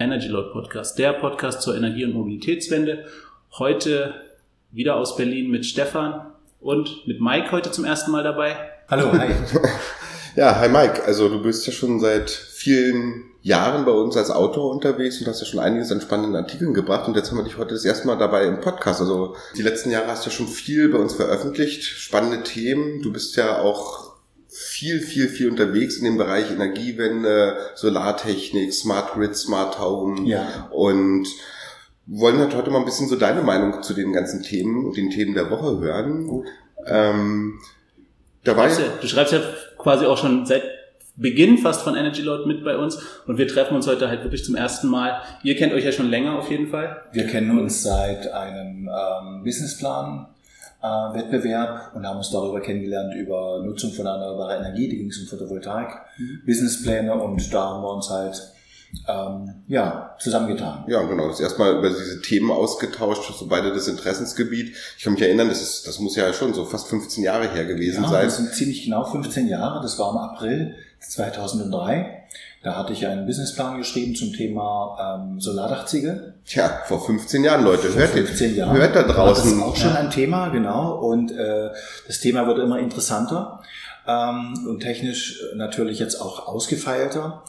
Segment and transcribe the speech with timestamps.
[0.00, 3.04] Energy Load Podcast, der Podcast zur Energie- und Mobilitätswende.
[3.58, 4.14] Heute
[4.70, 8.56] wieder aus Berlin mit Stefan und mit Mike heute zum ersten Mal dabei.
[8.88, 9.28] Hallo, hi.
[10.36, 11.04] ja, hi Mike.
[11.04, 15.40] Also du bist ja schon seit vielen Jahren bei uns als Autor unterwegs und hast
[15.40, 18.06] ja schon einiges an spannenden Artikeln gebracht und jetzt haben wir dich heute das erste
[18.06, 19.02] Mal dabei im Podcast.
[19.02, 23.02] Also die letzten Jahre hast du ja schon viel bei uns veröffentlicht, spannende Themen.
[23.02, 24.09] Du bist ja auch
[24.50, 30.68] viel, viel, viel unterwegs in dem Bereich Energiewende, Solartechnik, Smart Grid, Smart Home ja.
[30.72, 31.28] und
[32.06, 35.10] wollen halt heute mal ein bisschen so deine Meinung zu den ganzen Themen und den
[35.10, 36.44] Themen der Woche hören.
[36.86, 37.60] Ähm,
[38.42, 39.40] du, schreibst ja, du schreibst ja
[39.78, 40.64] quasi auch schon seit
[41.16, 44.44] Beginn fast von Energy Load mit bei uns und wir treffen uns heute halt wirklich
[44.44, 45.20] zum ersten Mal.
[45.44, 47.02] Ihr kennt euch ja schon länger auf jeden Fall.
[47.12, 50.26] Wir kennen uns seit einem ähm, Businessplan
[50.82, 55.18] äh, Wettbewerb und haben uns darüber kennengelernt über Nutzung von erneuerbarer Energie, die ging es
[55.20, 56.42] um Photovoltaik, mhm.
[56.46, 58.54] Businesspläne und da haben wir uns halt
[59.08, 60.84] ähm, ja, zusammengetan.
[60.88, 61.28] Ja, genau.
[61.28, 64.74] Das erstmal über diese Themen ausgetauscht, so beide das Interessensgebiet.
[64.98, 67.66] Ich kann mich erinnern, das ist, das muss ja schon so fast 15 Jahre her
[67.66, 68.24] gewesen ja, sein.
[68.24, 69.80] Das sind ziemlich genau 15 Jahre.
[69.80, 72.19] Das war im April 2003.
[72.62, 76.34] Da hatte ich einen Businessplan geschrieben zum Thema ähm, Solardachziegel.
[76.44, 77.88] Tja, vor 15 Jahren, Leute.
[77.88, 78.76] Vor hört 15 Jahren.
[78.76, 79.44] Hört da draußen.
[79.44, 80.98] Das ist auch schon ein Thema, genau.
[80.98, 81.70] Und äh,
[82.06, 83.62] das Thema wird immer interessanter
[84.06, 87.44] ähm, und technisch natürlich jetzt auch ausgefeilter.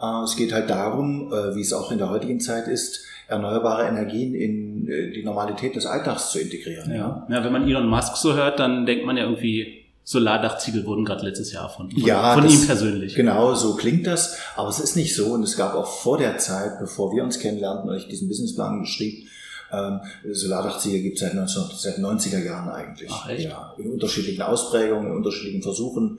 [0.00, 3.86] Äh, es geht halt darum, äh, wie es auch in der heutigen Zeit ist, erneuerbare
[3.86, 6.90] Energien in äh, die Normalität des Alltags zu integrieren.
[6.90, 7.26] Ja.
[7.28, 11.24] ja, wenn man Elon Musk so hört, dann denkt man ja irgendwie, Solardachziegel wurden gerade
[11.24, 13.14] letztes Jahr von, von, ja, von das, ihm persönlich.
[13.14, 14.36] Genau, so klingt das.
[14.54, 15.32] Aber es ist nicht so.
[15.32, 18.80] Und es gab auch vor der Zeit, bevor wir uns kennenlernten, und ich diesen Businessplan
[18.80, 19.28] geschrieben,
[19.72, 23.10] ähm, Solardachziegel gibt es seit, 19, seit 90er Jahren eigentlich.
[23.10, 23.44] Ach, echt?
[23.44, 26.18] Ja, in unterschiedlichen Ausprägungen, in unterschiedlichen Versuchen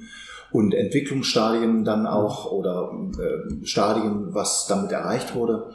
[0.51, 5.73] und Entwicklungsstadien dann auch oder äh, Stadien, was damit erreicht wurde.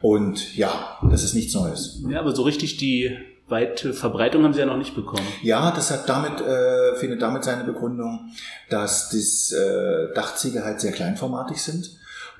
[0.00, 2.02] Und ja, das ist nichts Neues.
[2.10, 3.16] Ja, aber so richtig die
[3.48, 5.26] weite Verbreitung haben sie ja noch nicht bekommen.
[5.42, 8.30] Ja, das hat damit, äh, findet damit seine Begründung,
[8.70, 11.90] dass das äh, Dachziegel halt sehr kleinformatig sind.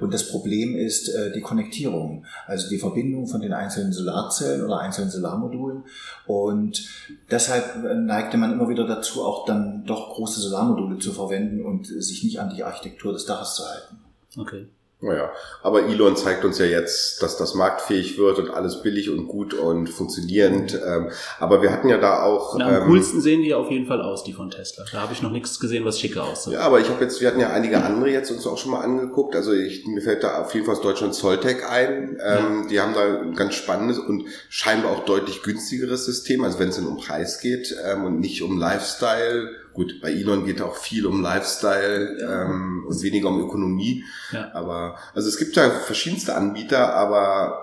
[0.00, 4.80] Und das Problem ist äh, die Konnektierung, also die Verbindung von den einzelnen Solarzellen oder
[4.80, 5.84] einzelnen Solarmodulen.
[6.26, 6.88] Und
[7.30, 12.24] deshalb neigte man immer wieder dazu, auch dann doch große Solarmodule zu verwenden und sich
[12.24, 14.00] nicht an die Architektur des Daches zu halten.
[14.36, 14.66] Okay.
[15.04, 15.30] Naja,
[15.62, 19.52] aber Elon zeigt uns ja jetzt, dass das marktfähig wird und alles billig und gut
[19.52, 20.74] und funktionierend.
[20.74, 22.56] Ähm, aber wir hatten ja da auch.
[22.58, 24.84] Na, am ähm, coolsten sehen die auf jeden Fall aus, die von Tesla.
[24.90, 26.54] Da habe ich noch nichts gesehen, was schicker aussieht.
[26.54, 28.80] Ja, aber ich habe jetzt, wir hatten ja einige andere jetzt uns auch schon mal
[28.80, 29.36] angeguckt.
[29.36, 32.18] Also ich, mir fällt da auf jeden Fall aus Deutschland Zolltech ein.
[32.24, 32.68] Ähm, ja.
[32.70, 36.76] Die haben da ein ganz spannendes und scheinbar auch deutlich günstigeres System, also wenn es
[36.76, 41.04] dann um Preis geht ähm, und nicht um Lifestyle Gut, bei Elon geht auch viel
[41.04, 42.44] um Lifestyle ja.
[42.44, 44.04] ähm, und weniger um Ökonomie.
[44.32, 44.50] Ja.
[44.54, 47.58] Aber also es gibt ja verschiedenste Anbieter, aber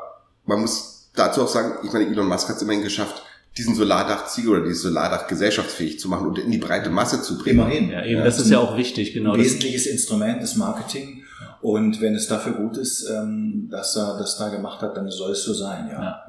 [0.46, 3.24] man muss dazu auch sagen, ich meine, Elon Musk hat es immerhin geschafft,
[3.58, 7.60] diesen Solardachziegel oder dieses Solardach gesellschaftsfähig zu machen und in die breite Masse zu bringen.
[7.60, 7.90] Immerhin.
[7.90, 9.34] Ja, eben, das ist ja auch wichtig, genau.
[9.34, 11.24] Ein wesentliches Instrument des Marketing.
[11.62, 15.32] Und wenn es dafür gut ist, ähm, dass er das da gemacht hat, dann soll
[15.32, 16.24] es so sein, ja.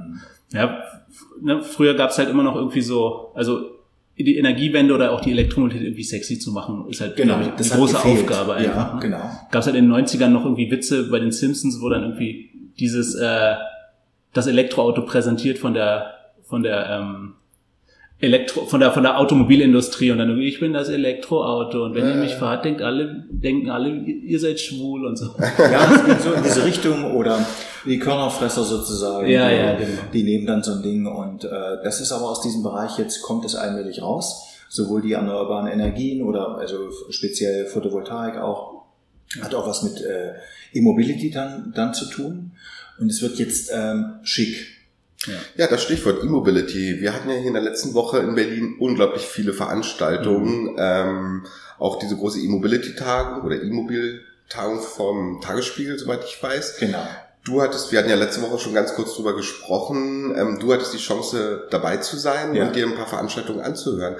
[0.52, 0.78] Ja, ja
[1.40, 3.71] ne, früher gab es halt immer noch irgendwie so, also
[4.18, 7.80] die Energiewende oder auch die Elektromobilität irgendwie sexy zu machen, ist halt genau, ich, eine
[7.80, 8.88] große Aufgabe einfach.
[8.88, 9.00] Ja, ne?
[9.00, 9.30] genau.
[9.50, 12.50] Gab es halt in den 90ern noch irgendwie Witze bei den Simpsons, wo dann irgendwie
[12.78, 13.54] dieses äh,
[14.32, 17.34] das Elektroauto präsentiert von der von der ähm,
[18.22, 22.10] Elektro, von der, von der Automobilindustrie und dann ich bin das Elektroauto und wenn äh,
[22.10, 25.34] ihr mich fahrt, denkt alle, denken alle, ihr seid schwul und so.
[25.58, 27.44] Ja, es geht so in diese Richtung oder
[27.84, 29.28] die Körnerfresser sozusagen.
[29.28, 30.02] Ja, die, ja, genau.
[30.12, 31.48] Die nehmen dann so ein Ding und äh,
[31.82, 36.22] das ist aber aus diesem Bereich, jetzt kommt es allmählich raus, sowohl die erneuerbaren Energien
[36.22, 36.76] oder also
[37.10, 38.84] speziell Photovoltaik auch,
[39.40, 40.34] hat auch was mit äh,
[40.72, 42.52] E-Mobility dann, dann zu tun
[43.00, 44.81] und es wird jetzt ähm, schick
[45.26, 45.34] ja.
[45.56, 47.00] ja, das Stichwort E-Mobility.
[47.00, 50.72] Wir hatten ja hier in der letzten Woche in Berlin unglaublich viele Veranstaltungen.
[50.72, 50.76] Mhm.
[50.78, 51.46] Ähm,
[51.78, 56.76] auch diese große E-Mobility-Tagung oder E-Mobil-Tagung vom Tagesspiegel, soweit ich weiß.
[56.78, 57.06] Genau.
[57.44, 60.94] Du hattest, wir hatten ja letzte Woche schon ganz kurz drüber gesprochen, ähm, du hattest
[60.94, 62.64] die Chance dabei zu sein ja.
[62.64, 64.16] und dir ein paar Veranstaltungen anzuhören.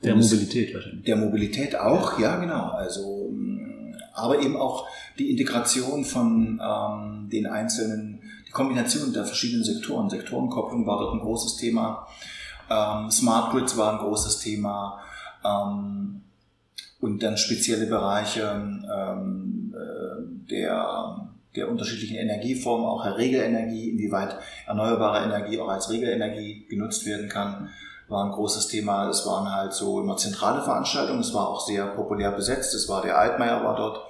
[0.05, 1.05] Der Mobilität wahrscheinlich.
[1.05, 2.69] Der Mobilität auch, ja, ja genau.
[2.71, 4.87] Also, mm, aber eben auch
[5.19, 10.11] die Integration von ähm, den einzelnen, die Kombination der verschiedenen Sektoren.
[10.11, 12.07] Sektorenkopplung war dort ein großes Thema
[12.71, 15.01] Ähm, Smart Grids war ein großes Thema.
[15.45, 16.23] Ähm,
[17.01, 24.37] und dann spezielle Bereiche ähm, äh, der, der unterschiedlichen Energieformen, auch der Regelenergie, inwieweit
[24.67, 27.71] erneuerbare Energie auch als Regelenergie genutzt werden kann,
[28.09, 29.09] war ein großes Thema.
[29.09, 32.75] Es waren halt so immer zentrale Veranstaltungen, es war auch sehr populär besetzt.
[32.75, 34.01] Es war der Altmaier war dort,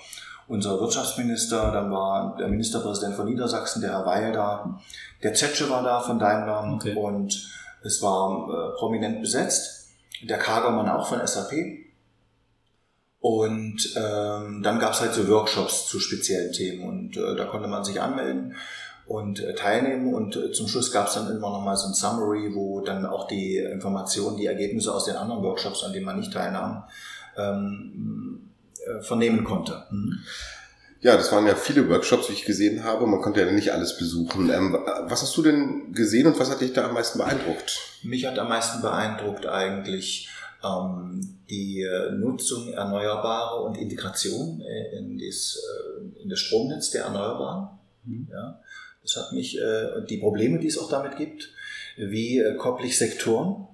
[0.47, 4.81] unser Wirtschaftsminister, dann war der Ministerpräsident von Niedersachsen, der Herr Weil da,
[5.23, 6.95] der Zetsche war da von Daimler okay.
[6.95, 7.51] und
[7.83, 9.91] es war äh, prominent besetzt.
[10.23, 11.53] Der Kagermann auch von SAP.
[13.21, 17.69] Und ähm, dann gab es halt so Workshops zu speziellen Themen und äh, da konnte
[17.69, 18.55] man sich anmelden
[19.09, 21.95] und äh, teilnehmen und äh, zum Schluss gab es dann immer noch mal so ein
[21.95, 26.19] Summary, wo dann auch die Informationen, die Ergebnisse aus den anderen Workshops, an denen man
[26.19, 26.85] nicht teilnahm,
[27.37, 28.51] ähm,
[28.87, 29.83] äh, vernehmen konnte.
[29.91, 30.19] Mhm.
[31.01, 33.07] Ja, das waren ja viele Workshops, wie ich gesehen habe.
[33.07, 34.51] Man konnte ja nicht alles besuchen.
[34.51, 37.79] Ähm, was hast du denn gesehen und was hat dich da am meisten beeindruckt?
[38.03, 40.29] Mich hat am meisten beeindruckt eigentlich
[40.65, 47.69] ähm, die Nutzung erneuerbarer und Integration äh, in das, äh, in das Stromnetz der Erneuerbaren.
[48.05, 48.29] Mhm.
[48.31, 48.61] Ja,
[49.03, 51.49] das hat mich, äh, die Probleme, die es auch damit gibt,
[51.97, 53.67] wie äh, kopple ich Sektoren,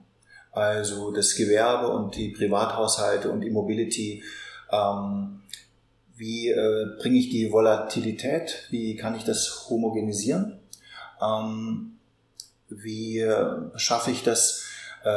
[0.53, 4.23] also das Gewerbe und die Privathaushalte und Immobility,
[4.71, 5.41] ähm,
[6.17, 10.61] wie äh, bringe ich die Volatilität, wie kann ich das homogenisieren,
[11.21, 11.99] ähm,
[12.69, 14.65] wie äh, schaffe ich das,
[15.05, 15.09] äh,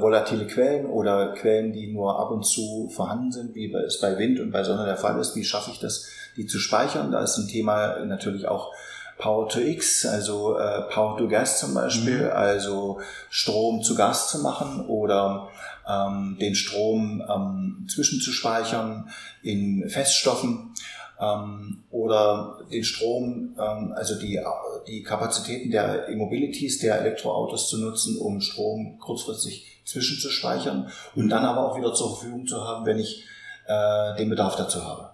[0.00, 4.40] volatile Quellen oder Quellen, die nur ab und zu vorhanden sind, wie es bei Wind
[4.40, 6.06] und bei Sonne der Fall ist, wie schaffe ich das,
[6.36, 7.12] die zu speichern.
[7.12, 8.72] Da ist ein Thema natürlich auch
[9.16, 12.32] Power to X, also äh, Power to Gas zum Beispiel, mhm.
[12.32, 15.48] also Strom zu Gas zu machen oder
[15.88, 19.08] ähm, den Strom ähm, zwischenzuspeichern
[19.42, 20.74] in Feststoffen
[21.20, 24.40] ähm, oder den Strom, ähm, also die,
[24.86, 31.70] die Kapazitäten der Immobilities, der Elektroautos zu nutzen, um Strom kurzfristig zwischenzuspeichern und dann aber
[31.70, 33.24] auch wieder zur Verfügung zu haben, wenn ich
[33.66, 35.10] äh, den Bedarf dazu habe.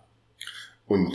[0.86, 1.12] Und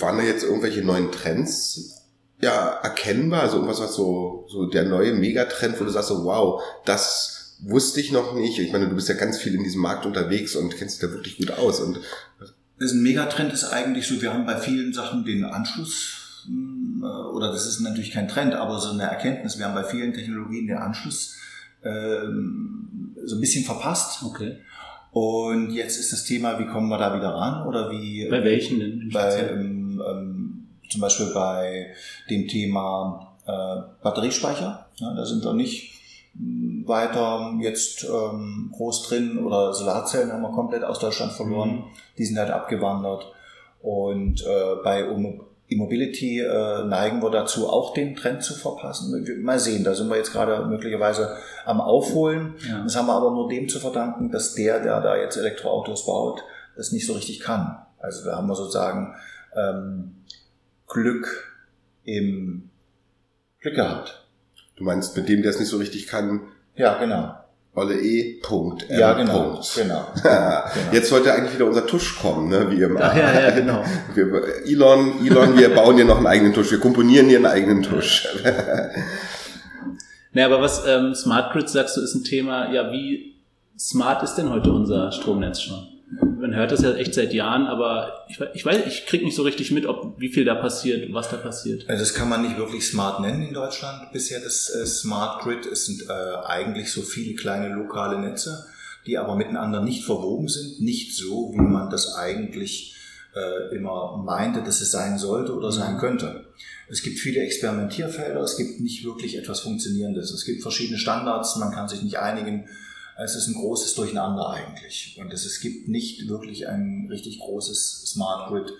[0.00, 2.04] waren da jetzt irgendwelche neuen Trends
[2.40, 3.42] ja erkennbar?
[3.42, 8.00] Also irgendwas, was so, so der neue Megatrend, wo du sagst so, wow, das wusste
[8.00, 8.58] ich noch nicht.
[8.58, 11.14] Ich meine, du bist ja ganz viel in diesem Markt unterwegs und kennst dich da
[11.14, 11.80] wirklich gut aus.
[11.80, 12.00] Und
[12.38, 17.02] das ist ein Megatrend ist eigentlich so, wir haben bei vielen Sachen den Anschluss, hm,
[17.02, 20.12] äh, oder das ist natürlich kein Trend, aber so eine Erkenntnis, wir haben bei vielen
[20.12, 21.36] Technologien den Anschluss
[21.82, 24.22] ähm, so ein bisschen verpasst.
[24.24, 24.58] Okay.
[25.12, 27.66] Und jetzt ist das Thema, wie kommen wir da wieder ran?
[27.66, 28.28] Oder wie.
[28.28, 29.10] Bei welchen denn?
[29.12, 31.94] Bei, ähm, ähm, zum Beispiel bei
[32.28, 34.86] dem Thema äh, Batteriespeicher.
[34.98, 35.95] Ja, da sind wir nicht
[36.38, 41.70] weiter jetzt ähm, groß drin oder Solarzellen haben wir komplett aus Deutschland verloren.
[41.70, 41.84] Mhm.
[42.18, 43.32] Die sind halt abgewandert.
[43.80, 45.06] Und äh, bei
[45.68, 49.24] Immobility äh, neigen wir dazu, auch den Trend zu verpassen.
[49.42, 52.54] Mal sehen, da sind wir jetzt gerade möglicherweise am Aufholen.
[52.68, 52.82] Ja.
[52.82, 56.42] Das haben wir aber nur dem zu verdanken, dass der, der da jetzt Elektroautos baut,
[56.76, 57.78] das nicht so richtig kann.
[57.98, 59.14] Also da haben wir sozusagen
[59.56, 60.16] ähm,
[60.86, 61.52] Glück
[62.04, 62.70] im
[63.60, 64.25] Glück gehabt.
[64.76, 66.42] Du meinst, mit dem, der es nicht so richtig kann?
[66.76, 67.34] Ja, genau.
[67.74, 68.40] Olle E.
[68.42, 68.88] Punkt.
[68.88, 68.98] M.
[68.98, 69.50] Ja, genau.
[69.50, 69.74] Punkt.
[69.74, 70.62] genau, genau.
[70.92, 72.70] Jetzt sollte eigentlich wieder unser Tusch kommen, ne?
[72.70, 73.00] Wie immer.
[73.02, 73.84] Ach, ja, ja, genau.
[74.14, 74.26] Wir,
[74.64, 76.70] Elon, Elon, wir bauen hier noch einen eigenen Tusch.
[76.70, 78.26] Wir komponieren hier einen eigenen Tusch.
[80.32, 83.34] naja, aber was ähm, Smart Grid sagst du, ist ein Thema, ja, wie
[83.78, 85.95] smart ist denn heute unser Stromnetz schon?
[86.08, 89.42] Man hört das ja echt seit Jahren, aber ich, ich weiß, ich kriege nicht so
[89.42, 91.88] richtig mit, ob wie viel da passiert, was da passiert.
[91.88, 94.40] Also das kann man nicht wirklich smart nennen in Deutschland bisher.
[94.40, 96.12] Das äh, Smart Grid es sind äh,
[96.46, 98.66] eigentlich so viele kleine lokale Netze,
[99.06, 102.94] die aber miteinander nicht verwoben sind, nicht so, wie man das eigentlich
[103.34, 105.98] äh, immer meinte, dass es sein sollte oder sein mhm.
[105.98, 106.44] könnte.
[106.88, 110.30] Es gibt viele Experimentierfelder, es gibt nicht wirklich etwas Funktionierendes.
[110.30, 112.68] Es gibt verschiedene Standards, man kann sich nicht einigen
[113.18, 115.16] es ist ein großes Durcheinander eigentlich.
[115.20, 118.72] Und es, es gibt nicht wirklich ein richtig großes Smart Grid.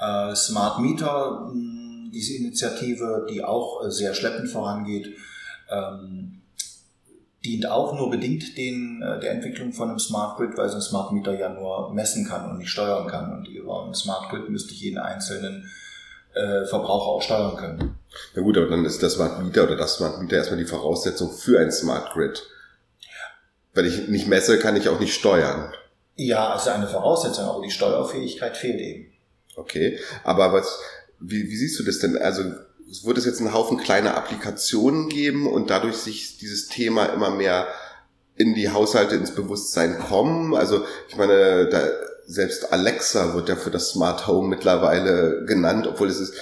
[0.00, 5.16] Äh, Smart Meter, mh, diese Initiative, die auch äh, sehr schleppend vorangeht,
[5.70, 6.42] ähm,
[7.44, 10.82] dient auch nur bedingt den, äh, der Entwicklung von einem Smart Grid, weil so ein
[10.82, 13.32] Smart Meter ja nur messen kann und nicht steuern kann.
[13.32, 15.70] Und über ein Smart Grid müsste ich jeden einzelnen
[16.68, 17.98] Verbraucher auch steuern können.
[18.34, 21.32] Na gut, aber dann ist das Smart Meter oder das Smart Meter erstmal die Voraussetzung
[21.32, 22.46] für ein Smart Grid.
[23.76, 25.70] Wenn ich nicht messe, kann ich auch nicht steuern.
[26.14, 29.12] Ja, ist eine Voraussetzung, aber die Steuerfähigkeit fehlt eben.
[29.54, 30.80] Okay, aber was,
[31.20, 32.16] wie, wie siehst du das denn?
[32.16, 32.42] Also
[33.04, 37.68] wird es jetzt einen Haufen kleiner Applikationen geben und dadurch sich dieses Thema immer mehr
[38.36, 40.54] in die Haushalte ins Bewusstsein kommen.
[40.54, 41.86] Also ich meine, da,
[42.26, 46.34] selbst Alexa wird ja für das Smart Home mittlerweile genannt, obwohl es ist,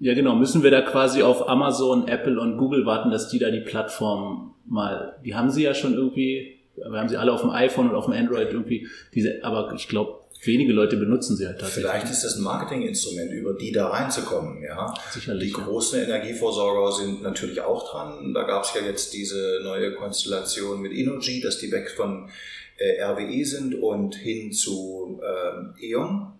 [0.00, 0.34] Ja, genau.
[0.34, 4.54] Müssen wir da quasi auf Amazon, Apple und Google warten, dass die da die Plattform
[4.66, 7.94] mal, die haben sie ja schon irgendwie, wir haben sie alle auf dem iPhone und
[7.94, 11.90] auf dem Android irgendwie, diese, aber ich glaube, wenige Leute benutzen sie halt tatsächlich.
[11.90, 14.94] Vielleicht ist das ein Marketinginstrument, über die da reinzukommen, ja.
[15.10, 15.48] Sicherlich.
[15.48, 18.32] Die großen Energieversorger sind natürlich auch dran.
[18.32, 22.30] Da gab es ja jetzt diese neue Konstellation mit Innogy, dass die weg von
[22.78, 26.32] äh, RWE sind und hin zu äh, E.ON.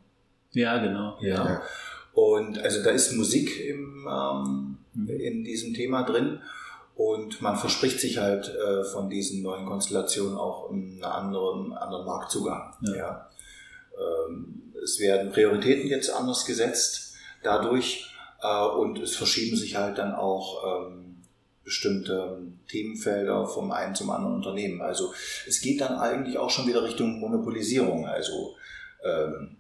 [0.52, 1.19] Ja, genau.
[1.21, 1.45] Ja.
[1.45, 1.62] ja.
[2.12, 5.09] Und also da ist Musik im, ähm, mhm.
[5.09, 6.40] in diesem Thema drin.
[6.97, 12.75] Und man verspricht sich halt äh, von diesen neuen Konstellationen auch einen anderen, anderen Marktzugang.
[12.83, 12.97] Ja.
[12.97, 13.31] ja.
[13.97, 20.14] Ähm, es werden Prioritäten jetzt anders gesetzt dadurch äh, und es verschieben sich halt dann
[20.14, 21.23] auch ähm,
[21.64, 24.83] bestimmte Themenfelder vom einen zum anderen Unternehmen.
[24.83, 25.12] Also
[25.47, 28.07] es geht dann eigentlich auch schon wieder Richtung Monopolisierung.
[28.07, 28.57] Also
[29.05, 29.57] ähm,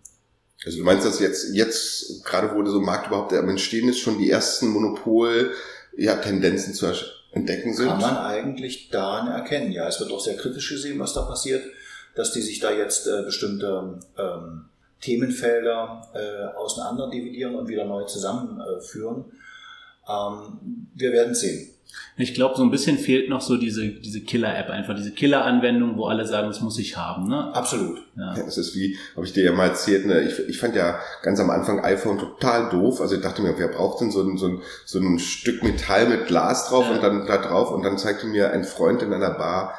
[0.64, 3.98] also du meinst, dass jetzt, jetzt gerade wo so ein Markt überhaupt am Entstehen ist,
[3.98, 6.92] schon die ersten Monopol-Tendenzen ja, zu
[7.32, 7.88] entdecken sind?
[7.88, 9.88] Kann man eigentlich daran erkennen, ja.
[9.88, 11.64] Es wird auch sehr kritisch gesehen, was da passiert,
[12.14, 14.66] dass die sich da jetzt äh, bestimmte ähm,
[15.00, 19.24] Themenfelder äh, auseinander dividieren und wieder neu zusammenführen.
[20.08, 21.70] Ähm, wir werden sehen.
[22.16, 26.06] Ich glaube, so ein bisschen fehlt noch so diese, diese Killer-App, einfach diese Killer-Anwendung, wo
[26.06, 27.28] alle sagen, das muss ich haben.
[27.28, 27.54] Ne?
[27.54, 27.98] Absolut.
[28.16, 28.34] Ja.
[28.34, 30.20] das ist wie, habe ich dir ja mal erzählt, ne?
[30.20, 33.00] ich, ich fand ja ganz am Anfang iPhone total doof.
[33.00, 36.08] Also ich dachte mir, wer braucht denn so ein, so ein, so ein Stück Metall
[36.08, 36.96] mit Glas drauf ja.
[36.96, 39.74] und dann da drauf und dann zeigte mir ein Freund in einer Bar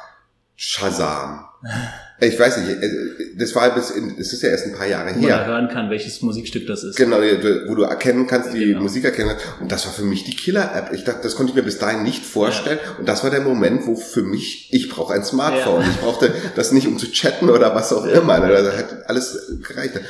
[0.56, 1.46] Shazam.
[2.20, 2.90] Ich weiß nicht, äh,
[3.36, 5.16] das war bis in, es ist ja erst ein paar Jahre her.
[5.16, 6.96] Wo man hören kann, welches Musikstück das ist.
[6.96, 8.82] Genau, wo du erkennen kannst, die genau.
[8.82, 9.34] Musik erkennen.
[9.60, 10.92] Und das war für mich die Killer-App.
[10.92, 12.78] Ich dachte, das konnte ich mir bis dahin nicht vorstellen.
[12.82, 12.98] Ja.
[12.98, 15.82] Und das war der Moment, wo für mich, ich brauche ein Smartphone.
[15.82, 15.88] Ja.
[15.90, 18.38] Ich brauchte das nicht, um zu chatten oder was auch immer.
[18.40, 20.00] Da hat alles gereicht.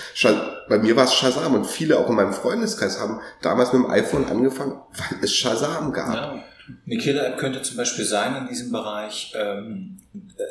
[0.68, 3.90] Bei mir war es Shazam und viele auch in meinem Freundeskreis haben damals mit dem
[3.90, 6.44] iPhone angefangen, weil es Shazam gab.
[6.86, 9.98] Eine Killer-App könnte zum Beispiel sein in diesem Bereich, ähm,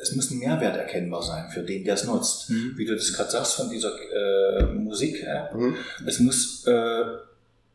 [0.02, 2.50] es muss ein Mehrwert erkennbar sein für den, der es nutzt.
[2.50, 2.74] Mhm.
[2.78, 5.54] Wie du das gerade sagst von dieser äh, Musik-App.
[5.54, 5.76] Mhm.
[6.06, 7.04] Es muss äh,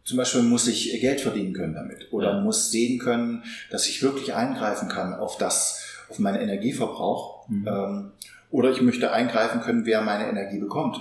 [0.07, 2.41] zum Beispiel muss ich Geld verdienen können damit oder ja.
[2.41, 7.49] muss sehen können, dass ich wirklich eingreifen kann auf das, auf meinen Energieverbrauch.
[7.49, 7.69] Mhm.
[7.69, 8.13] Ähm,
[8.53, 10.99] oder ich möchte eingreifen können, wer meine Energie bekommt.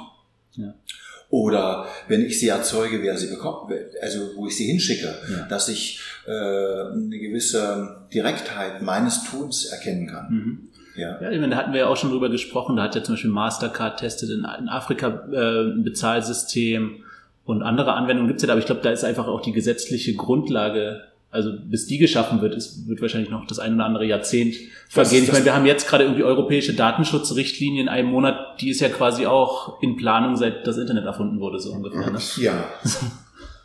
[0.54, 0.74] Ja.
[1.36, 3.70] Oder wenn ich sie erzeuge, wer sie bekommt,
[4.02, 5.46] also wo ich sie hinschicke, ja.
[5.50, 10.28] dass ich äh, eine gewisse Direktheit meines Tuns erkennen kann.
[10.30, 10.60] Mhm.
[10.96, 11.20] Ja.
[11.22, 12.78] ja, ich meine, da hatten wir ja auch schon drüber gesprochen.
[12.78, 17.04] Da hat ja zum Beispiel Mastercard testet in, in Afrika äh, ein Bezahlsystem
[17.44, 20.16] und andere Anwendungen gibt's ja da, aber ich glaube, da ist einfach auch die gesetzliche
[20.16, 21.02] Grundlage
[21.36, 24.56] also bis die geschaffen wird, es wird wahrscheinlich noch das ein oder andere Jahrzehnt
[24.90, 25.24] vergehen.
[25.24, 28.90] Ich meine, wir haben jetzt gerade irgendwie europäische Datenschutzrichtlinien in einem Monat, die ist ja
[28.90, 32.10] quasi auch in Planung, seit das Internet erfunden wurde, so ungefähr.
[32.10, 32.20] Ne?
[32.38, 32.66] Ja.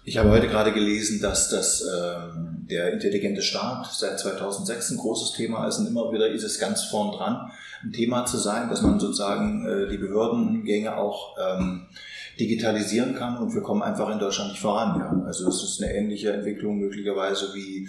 [0.03, 5.35] Ich habe heute gerade gelesen, dass das ähm, der intelligente Staat seit 2006 ein großes
[5.35, 7.51] Thema ist und immer wieder ist es ganz vorn dran,
[7.85, 11.87] ein Thema zu sein, dass man sozusagen äh, die Behördengänge auch ähm,
[12.41, 14.99] digitalisieren kann und wir kommen einfach in Deutschland nicht voran.
[14.99, 15.27] Ja.
[15.27, 17.89] Also es ist eine ähnliche Entwicklung möglicherweise wie,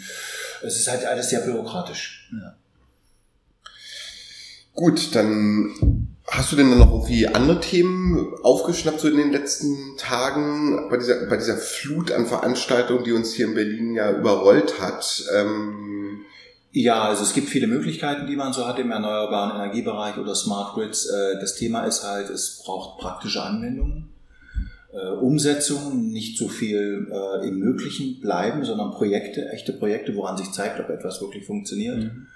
[0.62, 2.30] es ist halt alles sehr bürokratisch.
[2.34, 2.56] Ja.
[4.74, 10.90] Gut, dann hast du denn noch irgendwie andere Themen aufgeschnappt so in den letzten Tagen
[10.90, 15.24] bei dieser, bei dieser Flut an Veranstaltungen, die uns hier in Berlin ja überrollt hat?
[15.34, 16.26] Ähm
[16.74, 20.74] ja, also es gibt viele Möglichkeiten, die man so hat im erneuerbaren Energiebereich oder Smart
[20.74, 21.06] Grids.
[21.06, 24.12] Äh, das Thema ist halt, es braucht praktische Anwendungen
[24.98, 30.80] Umsetzung, nicht so viel äh, im Möglichen bleiben, sondern Projekte, echte Projekte, woran sich zeigt,
[30.80, 31.98] ob etwas wirklich funktioniert.
[31.98, 32.28] Mhm.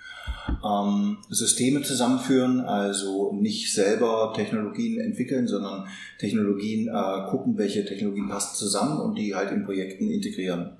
[0.63, 8.55] Ähm, Systeme zusammenführen, also nicht selber Technologien entwickeln, sondern Technologien äh, gucken, welche Technologien passen
[8.55, 10.77] zusammen und die halt in Projekten integrieren.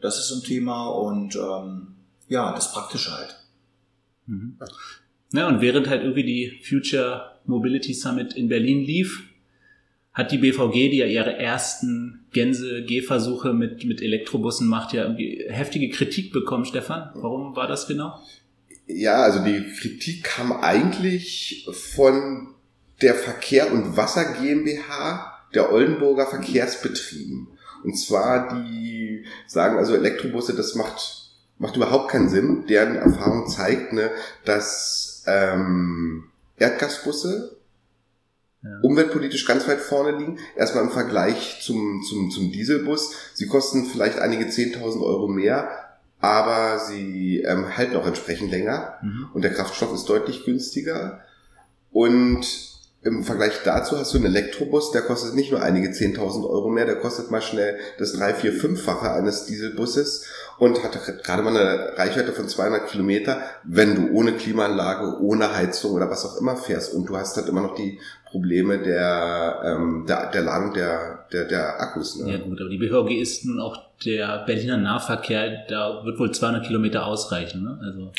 [0.00, 1.88] Das ist ein Thema und ähm,
[2.28, 3.36] ja, das Praktische halt.
[4.26, 4.58] Mhm.
[5.32, 9.24] Ja, und während halt irgendwie die Future Mobility Summit in Berlin lief,
[10.16, 15.90] hat die BVG, die ja ihre ersten Gänse-Gehversuche mit, mit Elektrobussen macht, ja irgendwie heftige
[15.90, 17.10] Kritik bekommen, Stefan.
[17.14, 18.18] Warum war das genau?
[18.86, 22.54] Ja, also die Kritik kam eigentlich von
[23.02, 27.48] der Verkehr und Wasser GmbH der Oldenburger Verkehrsbetrieben.
[27.84, 32.64] Und zwar die sagen also Elektrobusse, das macht, macht überhaupt keinen Sinn.
[32.66, 34.10] Deren Erfahrung zeigt, ne,
[34.46, 37.55] dass ähm, Erdgasbusse
[38.66, 38.78] ja.
[38.82, 40.38] umweltpolitisch ganz weit vorne liegen.
[40.56, 43.14] Erstmal im Vergleich zum, zum, zum Dieselbus.
[43.34, 45.68] Sie kosten vielleicht einige 10.000 Euro mehr,
[46.20, 49.28] aber sie ähm, halten auch entsprechend länger mhm.
[49.34, 51.20] und der Kraftstoff ist deutlich günstiger.
[51.92, 52.65] Und
[53.06, 56.86] im Vergleich dazu hast du einen Elektrobus, der kostet nicht nur einige 10.000 Euro mehr,
[56.86, 60.26] der kostet mal schnell das drei, vier, fünffache eines Dieselbusses
[60.58, 65.92] und hat gerade mal eine Reichweite von 200 Kilometer, wenn du ohne Klimaanlage, ohne Heizung
[65.92, 66.94] oder was auch immer fährst.
[66.94, 71.44] Und du hast halt immer noch die Probleme der, ähm, der, der Ladung der, der,
[71.44, 72.18] der Akkus.
[72.18, 72.32] Ne?
[72.32, 76.66] Ja gut, aber die BVG ist nun auch der Berliner Nahverkehr, da wird wohl 200
[76.66, 77.62] Kilometer ausreichen.
[77.62, 77.78] Ne?
[77.82, 78.12] Also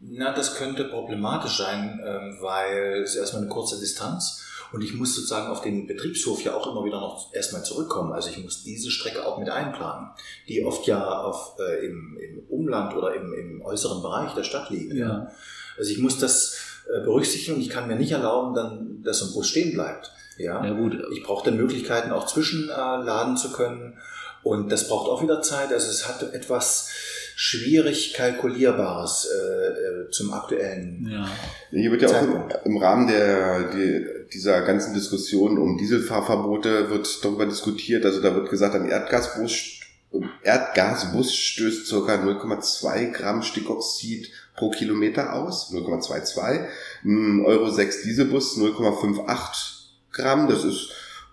[0.00, 5.14] na, das könnte problematisch sein, ähm, weil es erstmal eine kurze Distanz und ich muss
[5.14, 8.12] sozusagen auf den Betriebshof ja auch immer wieder noch erstmal zurückkommen.
[8.12, 10.10] Also ich muss diese Strecke auch mit einplanen,
[10.48, 14.70] die oft ja auf, äh, im, im Umland oder im, im äußeren Bereich der Stadt
[14.70, 14.96] liegen.
[14.96, 15.30] Ja.
[15.78, 16.56] Also ich muss das
[16.88, 20.12] äh, berücksichtigen und ich kann mir nicht erlauben, dann, dass so ein Bus stehen bleibt.
[20.38, 20.96] Ja, ja gut.
[21.12, 23.98] Ich brauche dann Möglichkeiten, auch zwischenladen äh, zu können.
[24.42, 25.72] Und das braucht auch wieder Zeit.
[25.72, 26.90] Also es hat etwas
[27.38, 31.06] schwierig kalkulierbares äh, äh, zum aktuellen.
[31.06, 31.30] Ja.
[31.70, 32.56] Hier wird ja Zeitpunkt.
[32.56, 38.06] auch im, im Rahmen der, die, dieser ganzen Diskussion um Dieselfahrverbote wird darüber diskutiert.
[38.06, 39.80] Also da wird gesagt, ein Erdgasbus,
[40.42, 42.14] Erdgasbus stößt ca.
[42.14, 46.66] 0,2 Gramm Stickoxid pro Kilometer aus, 0,22.
[47.04, 50.90] Ein Euro 6 Dieselbus 0,58 Gramm, das ist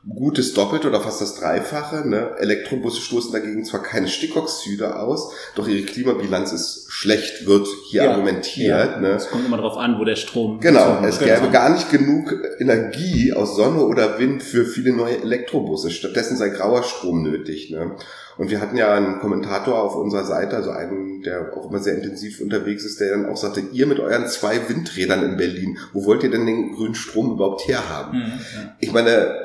[0.08, 2.08] gutes Doppelte oder fast das Dreifache.
[2.08, 2.32] Ne?
[2.38, 8.12] Elektrobusse stoßen dagegen zwar keine Stickoxide aus, doch ihre Klimabilanz ist schlecht, wird hier ja,
[8.12, 8.92] argumentiert.
[8.96, 9.00] Ja.
[9.00, 9.10] Ne?
[9.10, 10.60] Es kommt immer darauf an, wo der Strom.
[10.60, 15.90] Genau, es gäbe gar nicht genug Energie aus Sonne oder Wind für viele neue Elektrobusse.
[15.90, 17.72] Stattdessen sei grauer Strom nötig.
[17.72, 17.96] Ne?
[18.38, 21.96] Und wir hatten ja einen Kommentator auf unserer Seite, also einen, der auch immer sehr
[21.96, 26.06] intensiv unterwegs ist, der dann auch sagte, ihr mit euren zwei Windrädern in Berlin, wo
[26.06, 28.18] wollt ihr denn den grünen Strom überhaupt herhaben?
[28.18, 28.76] Mhm, ja.
[28.80, 29.36] Ich meine,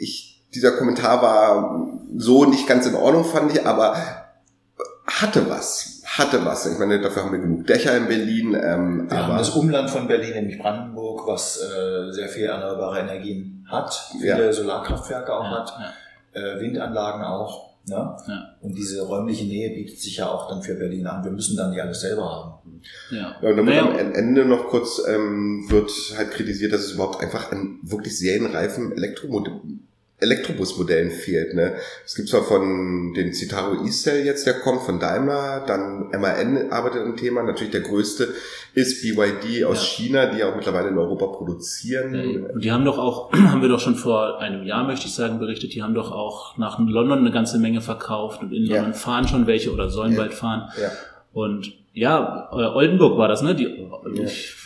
[0.00, 3.96] ich, dieser Kommentar war so nicht ganz in Ordnung, fand ich, aber
[5.06, 6.02] hatte was.
[6.04, 6.66] Hatte was.
[6.66, 8.54] Ich meine, dafür haben wir genug Dächer in Berlin.
[8.60, 13.00] Ähm, wir aber haben das Umland von Berlin, nämlich Brandenburg, was äh, sehr viel erneuerbare
[13.00, 14.52] Energien hat, viele ja.
[14.52, 15.72] Solarkraftwerke auch ja, hat,
[16.34, 16.40] ja.
[16.40, 17.70] Äh, Windanlagen auch.
[17.86, 18.16] Ne?
[18.28, 18.56] Ja.
[18.60, 21.24] Und diese räumliche Nähe bietet sich ja auch dann für Berlin an.
[21.24, 22.82] Wir müssen dann nicht alles selber haben.
[23.10, 23.36] Ja.
[23.40, 23.82] ja und dann naja.
[23.82, 28.92] am Ende noch kurz ähm, wird halt kritisiert, dass es überhaupt einfach ein wirklich serienreifen
[28.92, 29.60] Elektromotor
[30.20, 31.54] Elektrobusmodellen fehlt.
[31.54, 31.74] Ne?
[32.04, 37.02] Es gibt zwar von den Citaro E-Cell jetzt, der kommt von Daimler, dann MAN arbeitet
[37.02, 38.28] am Thema, natürlich der größte
[38.74, 40.04] ist BYD aus ja.
[40.04, 42.14] China, die auch mittlerweile in Europa produzieren.
[42.14, 45.14] Ja, und die haben doch auch, haben wir doch schon vor einem Jahr, möchte ich
[45.14, 48.76] sagen, berichtet, die haben doch auch nach London eine ganze Menge verkauft und in ja.
[48.76, 50.70] London fahren schon welche oder sollen bald fahren.
[50.80, 50.90] Ja.
[51.32, 53.54] Und ja, Oldenburg war das, ne?
[53.54, 54.24] Die, ja.
[54.24, 54.56] Ich,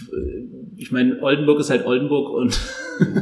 [0.77, 2.59] ich meine, Oldenburg ist halt Oldenburg und,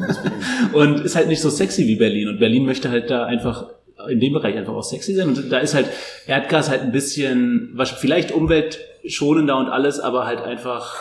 [0.72, 2.28] und ist halt nicht so sexy wie Berlin.
[2.28, 3.66] Und Berlin möchte halt da einfach
[4.08, 5.28] in dem Bereich einfach auch sexy sein.
[5.28, 5.86] Und da ist halt
[6.26, 10.96] Erdgas halt ein bisschen, vielleicht umweltschonender und alles, aber halt einfach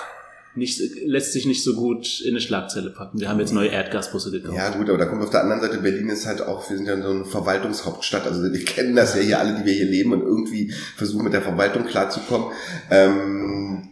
[0.56, 3.20] nicht, lässt sich nicht so gut in eine Schlagzeile packen.
[3.20, 4.58] Wir haben jetzt neue Erdgasbusse gekauft.
[4.58, 6.88] Ja gut, aber da kommt auf der anderen Seite, Berlin ist halt auch, wir sind
[6.88, 10.12] ja so eine Verwaltungshauptstadt, also wir kennen das ja hier alle, die wir hier leben
[10.14, 12.52] und irgendwie versuchen mit der Verwaltung klarzukommen.
[12.90, 13.91] Ähm, äh,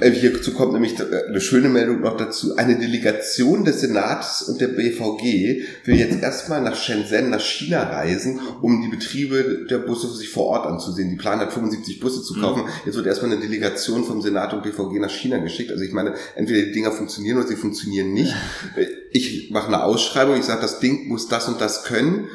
[0.00, 2.56] Hierzu kommt nämlich äh, eine schöne Meldung noch dazu.
[2.56, 8.40] Eine Delegation des Senats und der BVG will jetzt erstmal nach Shenzhen, nach China reisen,
[8.62, 11.10] um die Betriebe der Busse sich vor Ort anzusehen.
[11.10, 12.62] Die planen hat 75 Busse zu kaufen.
[12.62, 12.68] Mhm.
[12.86, 15.70] Jetzt wird erstmal eine Delegation vom Senat und BVG nach China geschickt.
[15.70, 18.34] Also ich meine, entweder die Dinger funktionieren oder sie funktionieren nicht.
[19.10, 22.28] Ich mache eine Ausschreibung, ich sage, das Ding muss das und das können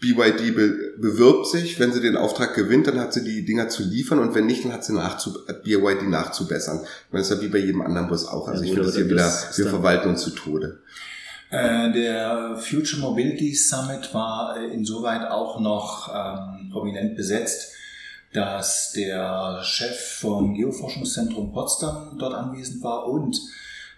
[0.00, 3.82] BYD be bewirbt sich, wenn sie den Auftrag gewinnt, dann hat sie die Dinger zu
[3.82, 6.80] liefern und wenn nicht, dann hat sie nachzu BYD nachzubessern.
[7.12, 8.48] Das ist ja wie bei jedem anderen Bus auch.
[8.48, 10.80] Also ja, ich finde das hier wieder, wir verwalten uns zu Tode.
[11.50, 17.72] Äh, der Future Mobility Summit war äh, insoweit auch noch ähm, prominent besetzt,
[18.32, 23.36] dass der Chef vom Geoforschungszentrum Potsdam dort anwesend war und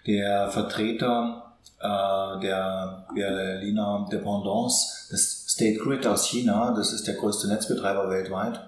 [0.07, 6.73] der Vertreter äh, der Berliner Dependance des State Grid aus China.
[6.75, 8.59] Das ist der größte Netzbetreiber weltweit